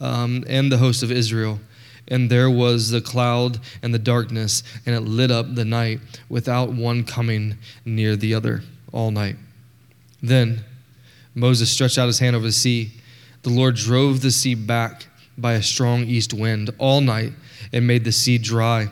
um, 0.00 0.44
and 0.48 0.70
the 0.70 0.78
host 0.78 1.02
of 1.02 1.10
Israel. 1.10 1.58
And 2.08 2.30
there 2.30 2.50
was 2.50 2.90
the 2.90 3.00
cloud 3.00 3.58
and 3.82 3.92
the 3.92 3.98
darkness, 3.98 4.62
and 4.84 4.94
it 4.94 5.00
lit 5.00 5.30
up 5.30 5.54
the 5.54 5.64
night 5.64 6.00
without 6.28 6.72
one 6.72 7.04
coming 7.04 7.56
near 7.84 8.16
the 8.16 8.34
other 8.34 8.62
all 8.92 9.10
night. 9.10 9.36
Then 10.22 10.62
Moses 11.34 11.70
stretched 11.70 11.98
out 11.98 12.06
his 12.06 12.18
hand 12.18 12.36
over 12.36 12.46
the 12.46 12.52
sea 12.52 12.92
the 13.46 13.52
Lord 13.52 13.76
drove 13.76 14.22
the 14.22 14.32
sea 14.32 14.56
back 14.56 15.06
by 15.38 15.52
a 15.52 15.62
strong 15.62 16.02
east 16.02 16.34
wind 16.34 16.70
all 16.78 17.00
night 17.00 17.32
and 17.72 17.86
made 17.86 18.02
the 18.02 18.10
sea 18.10 18.38
dry. 18.38 18.88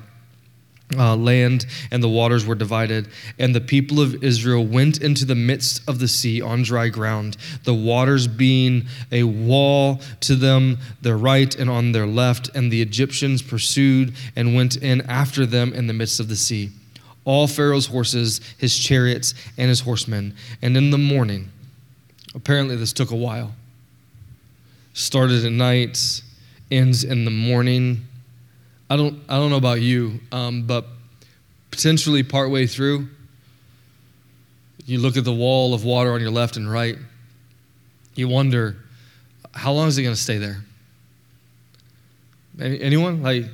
Uh, 0.97 1.17
land 1.17 1.67
and 1.91 2.01
the 2.01 2.09
waters 2.09 2.47
were 2.47 2.55
divided, 2.55 3.09
and 3.37 3.53
the 3.53 3.61
people 3.61 4.01
of 4.01 4.23
Israel 4.23 4.65
went 4.65 5.03
into 5.03 5.25
the 5.25 5.35
midst 5.35 5.83
of 5.89 5.99
the 5.99 6.07
sea 6.07 6.41
on 6.41 6.63
dry 6.63 6.89
ground, 6.89 7.37
the 7.65 7.75
waters 7.75 8.29
being 8.29 8.87
a 9.11 9.25
wall 9.25 10.01
to 10.21 10.37
them, 10.37 10.79
their 11.03 11.19
right 11.19 11.53
and 11.57 11.69
on 11.69 11.91
their 11.91 12.07
left, 12.07 12.49
and 12.55 12.71
the 12.71 12.81
Egyptians 12.81 13.43
pursued 13.43 14.15
and 14.37 14.55
went 14.55 14.77
in 14.77 15.01
after 15.11 15.45
them 15.45 15.73
in 15.73 15.89
the 15.89 15.93
midst 15.93 16.21
of 16.21 16.29
the 16.29 16.37
sea. 16.37 16.71
All 17.25 17.49
Pharaoh's 17.49 17.87
horses, 17.87 18.41
his 18.57 18.79
chariots, 18.79 19.35
and 19.59 19.69
his 19.69 19.81
horsemen. 19.81 20.37
And 20.63 20.77
in 20.77 20.91
the 20.91 20.99
morning, 20.99 21.51
apparently 22.37 22.77
this 22.77 22.93
took 22.93 23.11
a 23.11 23.17
while 23.17 23.53
started 24.95 25.45
at 25.45 25.53
night, 25.53 26.23
ends 26.71 27.05
in 27.05 27.25
the 27.25 27.31
morning. 27.31 28.07
I 28.89 28.97
don't, 28.97 29.21
I 29.29 29.37
don't 29.37 29.51
know 29.51 29.57
about 29.57 29.81
you, 29.81 30.21
um, 30.33 30.67
but 30.67 30.87
potentially 31.71 32.23
partway 32.23 32.67
through, 32.67 33.09
you 34.87 34.99
look 35.01 35.17
at 35.17 35.25
the 35.25 35.33
wall 35.33 35.75
of 35.75 35.85
water 35.85 36.13
on 36.13 36.21
your 36.21 36.31
left 36.31 36.57
and 36.57 36.71
right, 36.71 36.97
you 38.15 38.29
wonder, 38.29 38.77
how 39.53 39.73
long 39.73 39.89
is 39.89 39.99
it 39.99 40.03
going 40.03 40.15
to 40.15 40.21
stay 40.21 40.39
there? 40.39 40.63
Anyone? 42.61 43.23
Like, 43.23 43.47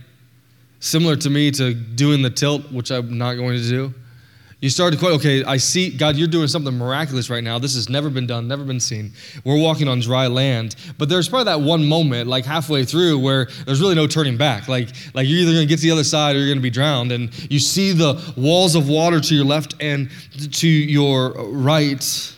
similar 0.80 1.16
to 1.16 1.30
me 1.30 1.50
to 1.52 1.72
doing 1.72 2.20
the 2.20 2.30
tilt, 2.30 2.70
which 2.70 2.90
I'm 2.90 3.16
not 3.16 3.34
going 3.34 3.56
to 3.56 3.68
do. 3.68 3.94
You 4.60 4.68
start 4.68 4.92
to 4.92 4.98
quote, 4.98 5.12
okay, 5.20 5.42
I 5.42 5.56
see, 5.56 5.88
God, 5.88 6.16
you're 6.16 6.28
doing 6.28 6.46
something 6.46 6.76
miraculous 6.76 7.30
right 7.30 7.42
now. 7.42 7.58
This 7.58 7.74
has 7.76 7.88
never 7.88 8.10
been 8.10 8.26
done, 8.26 8.46
never 8.46 8.62
been 8.62 8.80
seen. 8.80 9.12
We're 9.42 9.58
walking 9.58 9.88
on 9.88 10.00
dry 10.00 10.26
land. 10.26 10.76
But 10.98 11.08
there's 11.08 11.30
probably 11.30 11.46
that 11.46 11.62
one 11.62 11.86
moment, 11.86 12.28
like 12.28 12.44
halfway 12.44 12.84
through, 12.84 13.20
where 13.20 13.46
there's 13.64 13.80
really 13.80 13.94
no 13.94 14.06
turning 14.06 14.36
back. 14.36 14.68
Like, 14.68 14.90
like 15.14 15.26
you're 15.26 15.38
either 15.38 15.52
going 15.52 15.66
to 15.66 15.68
get 15.68 15.76
to 15.76 15.82
the 15.82 15.90
other 15.90 16.04
side 16.04 16.36
or 16.36 16.40
you're 16.40 16.48
going 16.48 16.58
to 16.58 16.62
be 16.62 16.68
drowned. 16.68 17.10
And 17.10 17.50
you 17.50 17.58
see 17.58 17.92
the 17.92 18.34
walls 18.36 18.74
of 18.74 18.86
water 18.86 19.18
to 19.18 19.34
your 19.34 19.46
left 19.46 19.76
and 19.80 20.10
to 20.52 20.68
your 20.68 21.32
right. 21.52 22.36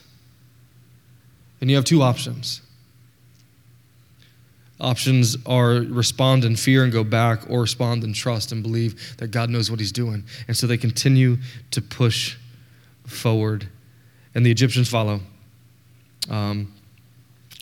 And 1.61 1.69
you 1.69 1.75
have 1.75 1.85
two 1.85 2.03
options. 2.03 2.61
Options 4.83 5.37
are 5.47 5.75
respond 5.75 6.45
in 6.45 6.57
fear 6.57 6.83
and 6.83 6.93
go 6.93 7.05
back, 7.05 7.49
or 7.49 7.61
respond 7.61 8.03
in 8.03 8.13
trust 8.13 8.51
and 8.51 8.65
believe 8.65 9.17
that 9.19 9.29
God 9.29 9.49
knows 9.49 9.71
what 9.71 9.79
He's 9.79 9.93
doing. 9.93 10.25
And 10.49 10.57
so 10.57 10.67
they 10.67 10.77
continue 10.77 11.39
to 11.71 11.81
push 11.81 12.37
forward. 13.07 13.69
And 14.35 14.45
the 14.45 14.51
Egyptians 14.51 14.89
follow. 14.89 15.21
Um, 16.29 16.75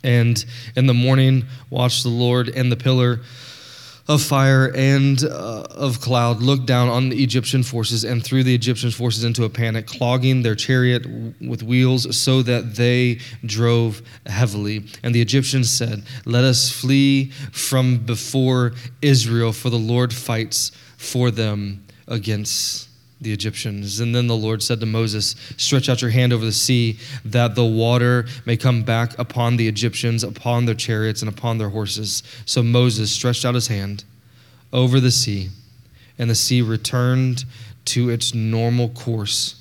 and 0.03 0.43
in 0.77 0.87
the 0.87 0.95
morning, 0.95 1.45
watch 1.69 2.03
the 2.03 2.09
Lord 2.09 2.49
and 2.49 2.73
the 2.73 2.77
pillar 2.77 3.21
of 4.11 4.21
fire 4.21 4.73
and 4.75 5.23
uh, 5.23 5.63
of 5.71 6.01
cloud 6.01 6.43
looked 6.43 6.67
down 6.67 6.89
on 6.89 7.11
the 7.11 7.23
Egyptian 7.23 7.63
forces 7.63 8.03
and 8.03 8.25
threw 8.25 8.43
the 8.43 8.53
Egyptian 8.53 8.91
forces 8.91 9.23
into 9.23 9.45
a 9.45 9.49
panic, 9.49 9.87
clogging 9.87 10.43
their 10.43 10.57
chariot 10.57 11.07
with 11.41 11.63
wheels 11.63 12.17
so 12.17 12.43
that 12.43 12.75
they 12.75 13.21
drove 13.47 14.03
heavily. 14.27 14.85
And 15.05 15.15
the 15.15 15.23
Egyptians 15.23 15.71
said, 15.71 16.03
Let 16.25 16.43
us 16.43 16.73
flee 16.73 17.31
from 17.53 17.99
before 17.99 18.73
Israel, 19.01 19.53
for 19.53 19.71
the 19.71 19.79
Lord 19.79 20.13
fights 20.13 20.73
for 20.97 21.31
them 21.31 21.87
against 22.09 22.90
the 23.21 23.33
Egyptians. 23.33 24.01
And 24.01 24.15
then 24.15 24.27
the 24.27 24.37
Lord 24.37 24.63
said 24.63 24.81
to 24.81 24.87
Moses, 24.87 25.37
Stretch 25.57 25.89
out 25.89 26.01
your 26.01 26.11
hand 26.11 26.33
over 26.33 26.45
the 26.45 26.53
sea, 26.53 26.99
that 27.25 27.55
the 27.55 27.65
water 27.65 28.27
may 28.47 28.57
come 28.57 28.83
back 28.83 29.19
upon 29.19 29.57
the 29.57 29.69
Egyptians, 29.69 30.25
upon 30.25 30.65
their 30.65 30.75
chariots, 30.75 31.23
and 31.23 31.29
upon 31.29 31.59
their 31.59 31.69
horses. 31.69 32.23
So 32.47 32.63
Moses 32.63 33.11
stretched 33.11 33.45
out 33.45 33.55
his 33.55 33.69
hand 33.69 34.05
over 34.73 35.01
the 35.01 35.11
sea, 35.11 35.51
and 36.19 36.31
the 36.31 36.35
sea 36.35 36.63
returned 36.63 37.45
to 37.87 38.09
its 38.09 38.35
normal 38.35 38.89
course 38.91 39.60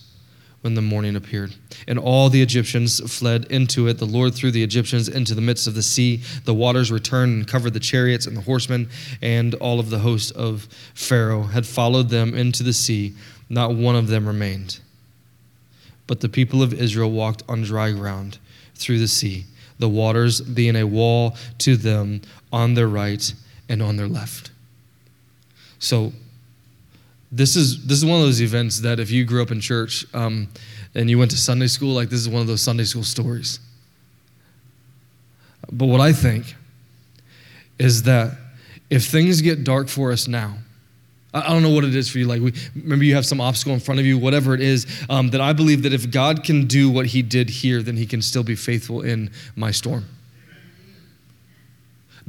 when 0.62 0.76
the 0.76 0.82
morning 0.82 1.16
appeared. 1.16 1.56
And 1.88 1.98
all 1.98 2.30
the 2.30 2.42
Egyptians 2.42 3.00
fled 3.12 3.46
into 3.46 3.88
it. 3.88 3.98
The 3.98 4.06
Lord 4.06 4.36
threw 4.36 4.52
the 4.52 4.64
Egyptians 4.64 5.08
into 5.08 5.34
the 5.34 5.42
midst 5.42 5.68
of 5.68 5.74
the 5.74 5.84
sea. 5.84 6.22
The 6.46 6.54
waters 6.54 6.92
returned 6.92 7.34
and 7.34 7.48
covered 7.48 7.74
the 7.74 7.80
chariots 7.80 8.28
and 8.28 8.36
the 8.36 8.42
horsemen, 8.42 8.90
and 9.22 9.56
all 9.56 9.80
of 9.80 9.90
the 9.90 10.00
host 10.00 10.36
of 10.36 10.68
Pharaoh 10.94 11.44
had 11.44 11.66
followed 11.66 12.10
them 12.10 12.34
into 12.34 12.64
the 12.64 12.74
sea 12.74 13.14
not 13.50 13.74
one 13.74 13.96
of 13.96 14.08
them 14.08 14.28
remained. 14.28 14.80
But 16.08 16.22
the 16.22 16.30
people 16.30 16.62
of 16.62 16.74
Israel 16.74 17.12
walked 17.12 17.44
on 17.50 17.64
dry 17.64 17.92
ground 17.92 18.38
through 18.76 19.00
the 19.00 19.08
sea, 19.08 19.46
the 19.80 19.90
waters 19.90 20.40
being 20.40 20.76
a 20.76 20.86
wall 20.86 21.36
to 21.60 21.76
them 21.76 22.22
on 22.54 22.76
their 22.76 22.88
right 22.88 23.34
and 23.68 23.82
on 23.82 23.98
their 23.98 24.08
left. 24.08 24.52
So, 25.80 26.14
this 27.32 27.56
is 27.56 27.86
this 27.86 27.98
is 27.98 28.06
one 28.06 28.20
of 28.20 28.26
those 28.26 28.42
events 28.42 28.80
that 28.82 29.00
if 29.00 29.12
you 29.12 29.24
grew 29.24 29.42
up 29.42 29.52
in 29.52 29.60
church 29.60 30.06
um, 30.14 30.50
and 30.96 31.10
you 31.10 31.20
went 31.20 31.32
to 31.32 31.38
Sunday 31.38 31.68
school, 31.68 31.94
like 31.94 32.10
this 32.10 32.20
is 32.20 32.30
one 32.30 32.42
of 32.42 32.48
those 32.48 32.62
Sunday 32.62 32.84
school 32.84 33.04
stories. 33.04 33.60
But 35.72 35.86
what 35.86 36.02
I 36.02 36.14
think 36.14 36.56
is 37.78 38.04
that 38.04 38.38
if 38.90 39.06
things 39.06 39.42
get 39.42 39.64
dark 39.64 39.88
for 39.88 40.12
us 40.12 40.28
now, 40.28 40.58
I 41.34 41.50
don't 41.50 41.62
know 41.62 41.70
what 41.70 41.84
it 41.84 41.96
is 41.96 42.10
for 42.10 42.18
you. 42.18 42.26
Like, 42.26 42.42
we, 42.42 42.54
maybe 42.74 43.06
you 43.06 43.14
have 43.14 43.26
some 43.26 43.40
obstacle 43.40 43.74
in 43.74 43.80
front 43.80 44.00
of 44.00 44.06
you, 44.06 44.18
whatever 44.18 44.56
it 44.56 44.62
is. 44.62 44.88
Um, 45.10 45.30
that 45.30 45.42
I 45.42 45.54
believe 45.54 45.84
that 45.84 45.94
if 45.94 46.10
God 46.10 46.44
can 46.44 46.66
do 46.66 46.90
what 46.90 47.06
He 47.06 47.22
did 47.22 47.50
here, 47.50 47.84
then 47.84 47.98
He 47.98 48.08
can 48.08 48.24
still 48.24 48.42
be 48.42 48.56
faithful 48.56 49.02
in 49.02 49.30
my 49.56 49.70
storm. 49.70 50.06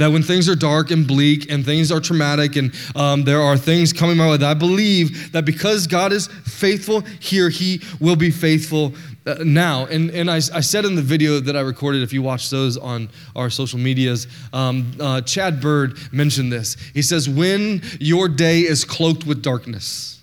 That 0.00 0.10
when 0.12 0.22
things 0.22 0.48
are 0.48 0.54
dark 0.54 0.90
and 0.90 1.06
bleak 1.06 1.52
and 1.52 1.62
things 1.62 1.92
are 1.92 2.00
traumatic 2.00 2.56
and 2.56 2.74
um, 2.96 3.22
there 3.22 3.42
are 3.42 3.58
things 3.58 3.92
coming 3.92 4.16
my 4.16 4.30
way, 4.30 4.38
that 4.38 4.50
I 4.50 4.54
believe 4.54 5.30
that 5.32 5.44
because 5.44 5.86
God 5.86 6.10
is 6.10 6.26
faithful 6.26 7.02
here, 7.20 7.50
He 7.50 7.82
will 8.00 8.16
be 8.16 8.30
faithful 8.30 8.94
uh, 9.26 9.34
now. 9.44 9.84
And, 9.84 10.10
and 10.12 10.30
I, 10.30 10.36
I 10.36 10.60
said 10.60 10.86
in 10.86 10.94
the 10.94 11.02
video 11.02 11.38
that 11.40 11.54
I 11.54 11.60
recorded, 11.60 12.02
if 12.02 12.14
you 12.14 12.22
watch 12.22 12.48
those 12.48 12.78
on 12.78 13.10
our 13.36 13.50
social 13.50 13.78
medias, 13.78 14.26
um, 14.54 14.90
uh, 14.98 15.20
Chad 15.20 15.60
Bird 15.60 15.98
mentioned 16.12 16.50
this. 16.50 16.76
He 16.94 17.02
says, 17.02 17.28
When 17.28 17.82
your 18.00 18.26
day 18.26 18.60
is 18.60 18.86
cloaked 18.86 19.26
with 19.26 19.42
darkness, 19.42 20.18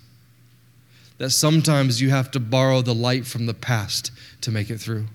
that 1.19 1.29
sometimes 1.29 2.01
you 2.01 2.09
have 2.09 2.31
to 2.31 2.39
borrow 2.39 2.81
the 2.81 2.95
light 2.95 3.27
from 3.27 3.45
the 3.45 3.53
past 3.53 4.11
to 4.41 4.49
make 4.49 4.71
it 4.71 4.79
through. 4.79 5.05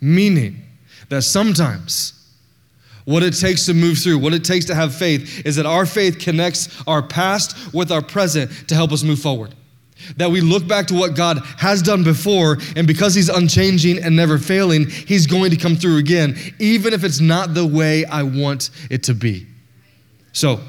Meaning 0.00 0.62
that 1.10 1.24
sometimes, 1.24 2.19
what 3.10 3.24
it 3.24 3.32
takes 3.32 3.66
to 3.66 3.74
move 3.74 3.98
through, 3.98 4.18
what 4.18 4.32
it 4.32 4.44
takes 4.44 4.66
to 4.66 4.74
have 4.74 4.94
faith, 4.94 5.44
is 5.44 5.56
that 5.56 5.66
our 5.66 5.84
faith 5.84 6.20
connects 6.20 6.80
our 6.86 7.02
past 7.02 7.74
with 7.74 7.90
our 7.90 8.00
present 8.00 8.68
to 8.68 8.74
help 8.76 8.92
us 8.92 9.02
move 9.02 9.18
forward. 9.18 9.52
That 10.16 10.30
we 10.30 10.40
look 10.40 10.68
back 10.68 10.86
to 10.86 10.94
what 10.94 11.16
God 11.16 11.38
has 11.58 11.82
done 11.82 12.04
before, 12.04 12.58
and 12.76 12.86
because 12.86 13.16
He's 13.16 13.28
unchanging 13.28 13.98
and 13.98 14.14
never 14.14 14.38
failing, 14.38 14.88
He's 14.88 15.26
going 15.26 15.50
to 15.50 15.56
come 15.56 15.74
through 15.74 15.96
again, 15.96 16.36
even 16.60 16.94
if 16.94 17.02
it's 17.02 17.18
not 17.18 17.52
the 17.52 17.66
way 17.66 18.04
I 18.04 18.22
want 18.22 18.70
it 18.90 19.02
to 19.04 19.14
be. 19.14 19.48
So, 20.32 20.60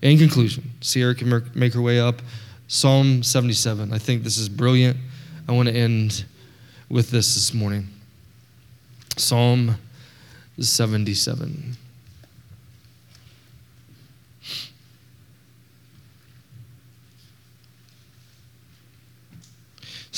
in 0.00 0.18
conclusion, 0.18 0.70
Sierra 0.80 1.16
can 1.16 1.50
make 1.56 1.74
her 1.74 1.82
way 1.82 1.98
up. 1.98 2.22
Psalm 2.68 3.24
77. 3.24 3.92
I 3.92 3.98
think 3.98 4.22
this 4.22 4.38
is 4.38 4.48
brilliant. 4.48 4.96
I 5.48 5.52
want 5.52 5.68
to 5.68 5.74
end 5.74 6.24
with 6.88 7.10
this 7.10 7.34
this 7.34 7.52
morning. 7.52 7.88
Psalm 9.16 9.74
77. 10.60 11.77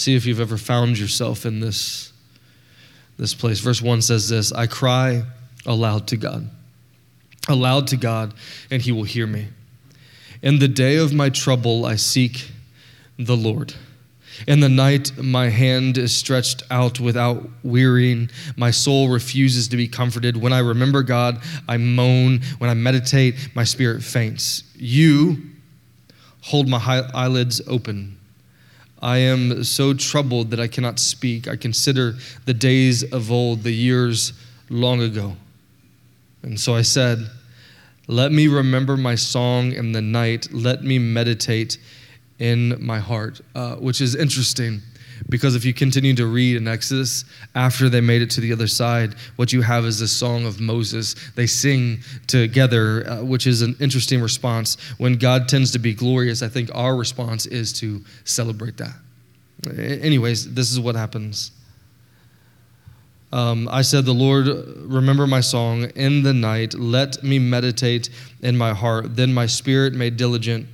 See 0.00 0.16
if 0.16 0.24
you've 0.24 0.40
ever 0.40 0.56
found 0.56 0.98
yourself 0.98 1.44
in 1.44 1.60
this, 1.60 2.14
this 3.18 3.34
place. 3.34 3.60
Verse 3.60 3.82
1 3.82 4.00
says 4.00 4.30
this 4.30 4.50
I 4.50 4.66
cry 4.66 5.24
aloud 5.66 6.06
to 6.08 6.16
God, 6.16 6.48
aloud 7.50 7.88
to 7.88 7.98
God, 7.98 8.32
and 8.70 8.80
he 8.80 8.92
will 8.92 9.02
hear 9.02 9.26
me. 9.26 9.48
In 10.40 10.58
the 10.58 10.68
day 10.68 10.96
of 10.96 11.12
my 11.12 11.28
trouble, 11.28 11.84
I 11.84 11.96
seek 11.96 12.50
the 13.18 13.36
Lord. 13.36 13.74
In 14.48 14.60
the 14.60 14.70
night, 14.70 15.18
my 15.18 15.50
hand 15.50 15.98
is 15.98 16.14
stretched 16.14 16.62
out 16.70 16.98
without 16.98 17.46
wearying. 17.62 18.30
My 18.56 18.70
soul 18.70 19.10
refuses 19.10 19.68
to 19.68 19.76
be 19.76 19.86
comforted. 19.86 20.34
When 20.34 20.54
I 20.54 20.60
remember 20.60 21.02
God, 21.02 21.42
I 21.68 21.76
moan. 21.76 22.40
When 22.56 22.70
I 22.70 22.74
meditate, 22.74 23.50
my 23.54 23.64
spirit 23.64 24.02
faints. 24.02 24.62
You 24.76 25.42
hold 26.40 26.68
my 26.70 26.78
eyelids 27.12 27.60
open. 27.66 28.16
I 29.02 29.18
am 29.18 29.64
so 29.64 29.94
troubled 29.94 30.50
that 30.50 30.60
I 30.60 30.66
cannot 30.66 30.98
speak. 30.98 31.48
I 31.48 31.56
consider 31.56 32.16
the 32.44 32.54
days 32.54 33.02
of 33.02 33.32
old, 33.32 33.62
the 33.62 33.72
years 33.72 34.32
long 34.68 35.00
ago. 35.00 35.36
And 36.42 36.58
so 36.58 36.74
I 36.74 36.82
said, 36.82 37.30
Let 38.06 38.32
me 38.32 38.46
remember 38.46 38.96
my 38.96 39.14
song 39.14 39.72
in 39.72 39.92
the 39.92 40.02
night. 40.02 40.52
Let 40.52 40.84
me 40.84 40.98
meditate 40.98 41.78
in 42.38 42.76
my 42.84 42.98
heart, 42.98 43.40
uh, 43.54 43.76
which 43.76 44.00
is 44.00 44.14
interesting 44.14 44.82
because 45.28 45.54
if 45.54 45.64
you 45.64 45.74
continue 45.74 46.14
to 46.14 46.26
read 46.26 46.56
in 46.56 46.66
Exodus, 46.66 47.24
after 47.54 47.88
they 47.88 48.00
made 48.00 48.22
it 48.22 48.30
to 48.30 48.40
the 48.40 48.52
other 48.52 48.66
side, 48.66 49.14
what 49.36 49.52
you 49.52 49.62
have 49.62 49.84
is 49.84 49.98
the 49.98 50.08
song 50.08 50.46
of 50.46 50.60
Moses. 50.60 51.14
They 51.34 51.46
sing 51.46 52.00
together, 52.26 53.08
uh, 53.08 53.22
which 53.22 53.46
is 53.46 53.62
an 53.62 53.76
interesting 53.80 54.20
response. 54.20 54.76
When 54.98 55.16
God 55.16 55.48
tends 55.48 55.72
to 55.72 55.78
be 55.78 55.94
glorious, 55.94 56.42
I 56.42 56.48
think 56.48 56.70
our 56.74 56.96
response 56.96 57.46
is 57.46 57.72
to 57.80 58.02
celebrate 58.24 58.76
that. 58.78 58.94
Anyways, 59.78 60.54
this 60.54 60.70
is 60.70 60.80
what 60.80 60.94
happens. 60.94 61.52
Um, 63.32 63.68
I 63.70 63.82
said, 63.82 64.04
The 64.04 64.14
Lord, 64.14 64.46
remember 64.46 65.26
my 65.26 65.40
song 65.40 65.84
in 65.94 66.22
the 66.22 66.34
night. 66.34 66.74
Let 66.74 67.22
me 67.22 67.38
meditate 67.38 68.10
in 68.42 68.56
my 68.56 68.74
heart. 68.74 69.16
Then 69.16 69.32
my 69.32 69.46
spirit 69.46 69.94
made 69.94 70.16
diligent 70.16 70.66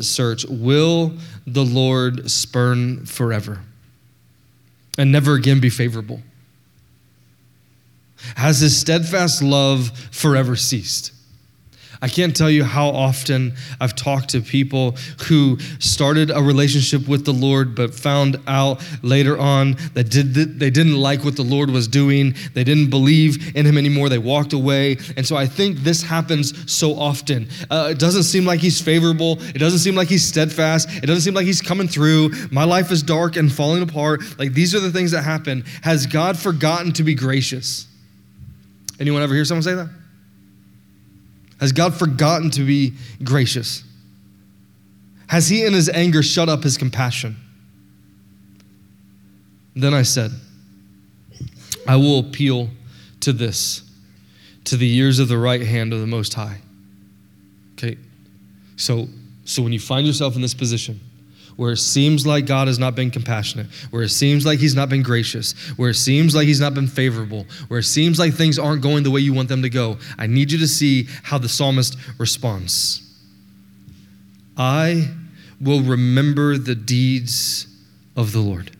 search. 0.00 0.44
Will 0.46 1.14
the 1.46 1.64
Lord 1.64 2.30
spurn 2.30 3.06
forever? 3.06 3.60
And 5.00 5.10
never 5.10 5.34
again 5.34 5.60
be 5.60 5.70
favorable? 5.70 6.20
Has 8.36 8.60
his 8.60 8.78
steadfast 8.78 9.42
love 9.42 9.90
forever 10.10 10.56
ceased? 10.56 11.12
I 12.02 12.08
can't 12.08 12.34
tell 12.34 12.50
you 12.50 12.64
how 12.64 12.88
often 12.88 13.54
I've 13.78 13.94
talked 13.94 14.30
to 14.30 14.40
people 14.40 14.96
who 15.26 15.58
started 15.80 16.30
a 16.30 16.40
relationship 16.40 17.06
with 17.06 17.26
the 17.26 17.32
Lord 17.32 17.74
but 17.74 17.94
found 17.94 18.38
out 18.46 18.82
later 19.02 19.38
on 19.38 19.76
that 19.92 20.10
did 20.10 20.34
they 20.34 20.70
didn't 20.70 20.96
like 20.96 21.24
what 21.24 21.36
the 21.36 21.42
Lord 21.42 21.70
was 21.70 21.86
doing. 21.88 22.34
They 22.54 22.64
didn't 22.64 22.88
believe 22.88 23.54
in 23.54 23.66
him 23.66 23.76
anymore. 23.76 24.08
They 24.08 24.18
walked 24.18 24.54
away. 24.54 24.96
And 25.16 25.26
so 25.26 25.36
I 25.36 25.46
think 25.46 25.78
this 25.78 26.02
happens 26.02 26.72
so 26.72 26.98
often. 26.98 27.48
Uh, 27.70 27.88
it 27.90 27.98
doesn't 27.98 28.22
seem 28.22 28.46
like 28.46 28.60
he's 28.60 28.80
favorable. 28.80 29.38
It 29.54 29.58
doesn't 29.58 29.80
seem 29.80 29.94
like 29.94 30.08
he's 30.08 30.26
steadfast. 30.26 30.88
It 31.02 31.06
doesn't 31.06 31.22
seem 31.22 31.34
like 31.34 31.46
he's 31.46 31.60
coming 31.60 31.88
through. 31.88 32.30
My 32.50 32.64
life 32.64 32.90
is 32.90 33.02
dark 33.02 33.36
and 33.36 33.52
falling 33.52 33.82
apart. 33.82 34.22
Like 34.38 34.54
these 34.54 34.74
are 34.74 34.80
the 34.80 34.90
things 34.90 35.10
that 35.10 35.22
happen. 35.22 35.64
Has 35.82 36.06
God 36.06 36.38
forgotten 36.38 36.92
to 36.92 37.04
be 37.04 37.14
gracious? 37.14 37.86
Anyone 38.98 39.22
ever 39.22 39.34
hear 39.34 39.44
someone 39.44 39.62
say 39.62 39.74
that? 39.74 39.99
Has 41.60 41.72
God 41.72 41.94
forgotten 41.94 42.50
to 42.52 42.64
be 42.64 42.94
gracious? 43.22 43.84
Has 45.28 45.48
he 45.48 45.64
in 45.64 45.74
his 45.74 45.88
anger 45.88 46.22
shut 46.22 46.48
up 46.48 46.62
his 46.62 46.76
compassion? 46.76 47.36
Then 49.76 49.94
I 49.94 50.02
said, 50.02 50.32
I 51.86 51.96
will 51.96 52.18
appeal 52.18 52.70
to 53.20 53.32
this, 53.32 53.82
to 54.64 54.76
the 54.76 54.86
years 54.86 55.18
of 55.18 55.28
the 55.28 55.38
right 55.38 55.62
hand 55.62 55.92
of 55.92 56.00
the 56.00 56.06
Most 56.06 56.34
High. 56.34 56.58
Okay, 57.74 57.96
so, 58.76 59.08
so 59.44 59.62
when 59.62 59.72
you 59.72 59.80
find 59.80 60.06
yourself 60.06 60.36
in 60.36 60.42
this 60.42 60.54
position, 60.54 61.00
where 61.60 61.72
it 61.72 61.76
seems 61.76 62.26
like 62.26 62.46
God 62.46 62.68
has 62.68 62.78
not 62.78 62.94
been 62.94 63.10
compassionate, 63.10 63.66
where 63.90 64.02
it 64.02 64.08
seems 64.08 64.46
like 64.46 64.58
He's 64.58 64.74
not 64.74 64.88
been 64.88 65.02
gracious, 65.02 65.52
where 65.76 65.90
it 65.90 65.94
seems 65.94 66.34
like 66.34 66.46
He's 66.46 66.58
not 66.58 66.72
been 66.72 66.86
favorable, 66.86 67.44
where 67.68 67.80
it 67.80 67.84
seems 67.84 68.18
like 68.18 68.32
things 68.32 68.58
aren't 68.58 68.80
going 68.80 69.02
the 69.02 69.10
way 69.10 69.20
you 69.20 69.34
want 69.34 69.50
them 69.50 69.60
to 69.60 69.68
go, 69.68 69.98
I 70.16 70.26
need 70.26 70.50
you 70.52 70.58
to 70.60 70.66
see 70.66 71.06
how 71.22 71.36
the 71.36 71.50
psalmist 71.50 71.98
responds. 72.16 73.02
I 74.56 75.10
will 75.60 75.82
remember 75.82 76.56
the 76.56 76.74
deeds 76.74 77.66
of 78.16 78.32
the 78.32 78.40
Lord. 78.40 78.70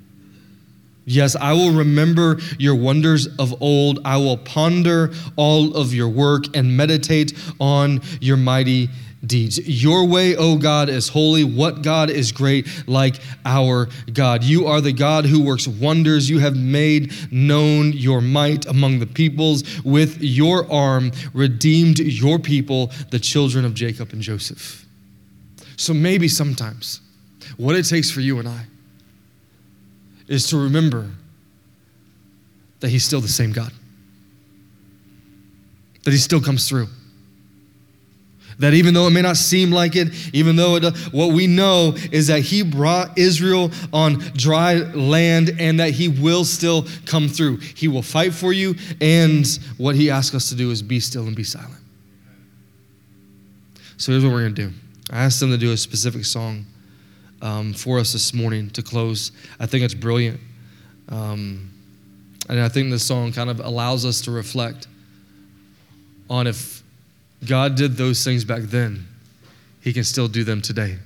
Yes, 1.04 1.36
I 1.36 1.52
will 1.52 1.72
remember 1.72 2.38
your 2.58 2.76
wonders 2.76 3.26
of 3.36 3.60
old. 3.60 3.98
I 4.06 4.16
will 4.16 4.38
ponder 4.38 5.12
all 5.36 5.76
of 5.76 5.92
your 5.92 6.08
work 6.08 6.56
and 6.56 6.78
meditate 6.78 7.34
on 7.60 8.00
your 8.22 8.38
mighty 8.38 8.88
deeds. 9.24 9.58
Your 9.68 10.06
way, 10.06 10.36
O 10.36 10.56
God, 10.56 10.88
is 10.88 11.08
holy. 11.08 11.44
What 11.44 11.82
God 11.82 12.10
is 12.10 12.32
great 12.32 12.66
like 12.86 13.16
our 13.44 13.88
God? 14.12 14.42
You 14.42 14.66
are 14.66 14.80
the 14.80 14.92
God 14.92 15.26
who 15.26 15.42
works 15.42 15.68
wonders. 15.68 16.28
You 16.28 16.38
have 16.38 16.56
made 16.56 17.12
known 17.30 17.92
your 17.92 18.20
might 18.20 18.66
among 18.66 18.98
the 18.98 19.06
peoples. 19.06 19.84
With 19.84 20.20
your 20.20 20.70
arm, 20.72 21.12
redeemed 21.34 21.98
your 21.98 22.38
people, 22.38 22.90
the 23.10 23.18
children 23.18 23.64
of 23.64 23.74
Jacob 23.74 24.12
and 24.12 24.22
Joseph. 24.22 24.86
So 25.76 25.94
maybe 25.94 26.28
sometimes 26.28 27.00
what 27.56 27.76
it 27.76 27.84
takes 27.84 28.10
for 28.10 28.20
you 28.20 28.38
and 28.38 28.48
I 28.48 28.66
is 30.28 30.48
to 30.48 30.62
remember 30.62 31.10
that 32.80 32.88
He's 32.88 33.04
still 33.04 33.20
the 33.20 33.28
same 33.28 33.52
God, 33.52 33.72
that 36.04 36.10
He 36.12 36.18
still 36.18 36.40
comes 36.40 36.68
through 36.68 36.88
that 38.60 38.74
even 38.74 38.94
though 38.94 39.06
it 39.06 39.10
may 39.10 39.22
not 39.22 39.36
seem 39.36 39.70
like 39.70 39.96
it, 39.96 40.08
even 40.34 40.54
though 40.54 40.76
it, 40.76 40.96
what 41.12 41.32
we 41.32 41.46
know 41.46 41.94
is 42.12 42.28
that 42.28 42.40
He 42.40 42.62
brought 42.62 43.18
Israel 43.18 43.70
on 43.92 44.14
dry 44.34 44.74
land 44.74 45.56
and 45.58 45.80
that 45.80 45.90
He 45.90 46.08
will 46.08 46.44
still 46.44 46.86
come 47.06 47.26
through. 47.28 47.56
He 47.56 47.88
will 47.88 48.02
fight 48.02 48.32
for 48.32 48.52
you, 48.52 48.76
and 49.00 49.46
what 49.78 49.96
He 49.96 50.10
asks 50.10 50.34
us 50.34 50.48
to 50.50 50.54
do 50.54 50.70
is 50.70 50.82
be 50.82 51.00
still 51.00 51.26
and 51.26 51.34
be 51.34 51.44
silent. 51.44 51.80
So 53.96 54.12
here's 54.12 54.24
what 54.24 54.32
we're 54.32 54.42
going 54.42 54.54
to 54.54 54.68
do 54.68 54.72
I 55.10 55.24
asked 55.24 55.40
them 55.40 55.50
to 55.50 55.58
do 55.58 55.72
a 55.72 55.76
specific 55.76 56.24
song 56.24 56.64
um, 57.42 57.72
for 57.72 57.98
us 57.98 58.12
this 58.12 58.32
morning 58.32 58.70
to 58.70 58.82
close. 58.82 59.32
I 59.58 59.66
think 59.66 59.84
it's 59.84 59.94
brilliant. 59.94 60.40
Um, 61.08 61.70
and 62.48 62.60
I 62.60 62.68
think 62.68 62.90
this 62.90 63.04
song 63.04 63.32
kind 63.32 63.50
of 63.50 63.60
allows 63.60 64.04
us 64.04 64.20
to 64.22 64.30
reflect 64.30 64.86
on 66.28 66.46
if 66.46 66.79
God 67.46 67.74
did 67.74 67.96
those 67.96 68.22
things 68.22 68.44
back 68.44 68.62
then, 68.62 69.06
He 69.80 69.92
can 69.92 70.04
still 70.04 70.28
do 70.28 70.44
them 70.44 70.60
today 70.60 70.98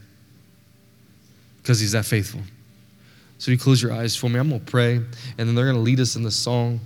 because 1.62 1.80
He's 1.80 1.92
that 1.92 2.04
faithful. 2.04 2.40
So 3.38 3.50
you 3.50 3.58
close 3.58 3.82
your 3.82 3.92
eyes 3.92 4.16
for 4.16 4.28
me. 4.28 4.38
I'm 4.38 4.48
going 4.48 4.60
to 4.60 4.70
pray, 4.70 4.96
and 4.96 5.08
then 5.38 5.54
they're 5.54 5.64
going 5.64 5.76
to 5.76 5.82
lead 5.82 6.00
us 6.00 6.16
in 6.16 6.22
the 6.22 6.30
song. 6.30 6.80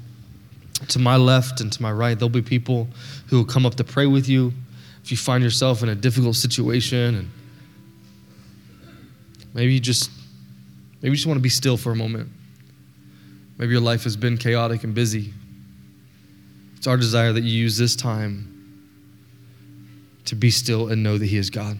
To 0.88 0.98
my 0.98 1.16
left 1.16 1.60
and 1.60 1.72
to 1.72 1.82
my 1.82 1.90
right, 1.90 2.16
there'll 2.16 2.28
be 2.28 2.42
people 2.42 2.88
who 3.28 3.38
will 3.38 3.44
come 3.44 3.66
up 3.66 3.74
to 3.76 3.84
pray 3.84 4.06
with 4.06 4.28
you. 4.28 4.52
If 5.02 5.10
you 5.10 5.16
find 5.16 5.42
yourself 5.42 5.82
in 5.82 5.88
a 5.88 5.94
difficult 5.94 6.36
situation 6.36 7.14
and 7.16 7.30
maybe 9.54 9.72
you 9.72 9.80
just 9.80 10.10
maybe 11.02 11.10
you 11.10 11.16
just 11.16 11.26
want 11.26 11.38
to 11.38 11.42
be 11.42 11.48
still 11.48 11.76
for 11.76 11.90
a 11.90 11.96
moment. 11.96 12.28
Maybe 13.56 13.72
your 13.72 13.80
life 13.80 14.04
has 14.04 14.16
been 14.16 14.36
chaotic 14.36 14.84
and 14.84 14.94
busy. 14.94 15.32
It's 16.76 16.86
our 16.86 16.96
desire 16.96 17.32
that 17.32 17.42
you 17.42 17.50
use 17.50 17.76
this 17.76 17.96
time 17.96 18.57
to 20.28 20.34
be 20.34 20.50
still 20.50 20.88
and 20.88 21.02
know 21.02 21.16
that 21.16 21.26
He 21.26 21.38
is 21.38 21.50
God 21.50 21.78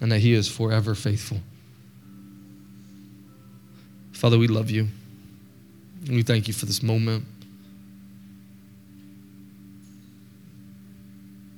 and 0.00 0.10
that 0.10 0.18
He 0.18 0.32
is 0.32 0.48
forever 0.48 0.94
faithful. 0.94 1.38
Father, 4.12 4.38
we 4.38 4.48
love 4.48 4.70
you. 4.70 4.88
And 6.06 6.16
we 6.16 6.22
thank 6.22 6.48
you 6.48 6.54
for 6.54 6.66
this 6.66 6.82
moment. 6.82 7.24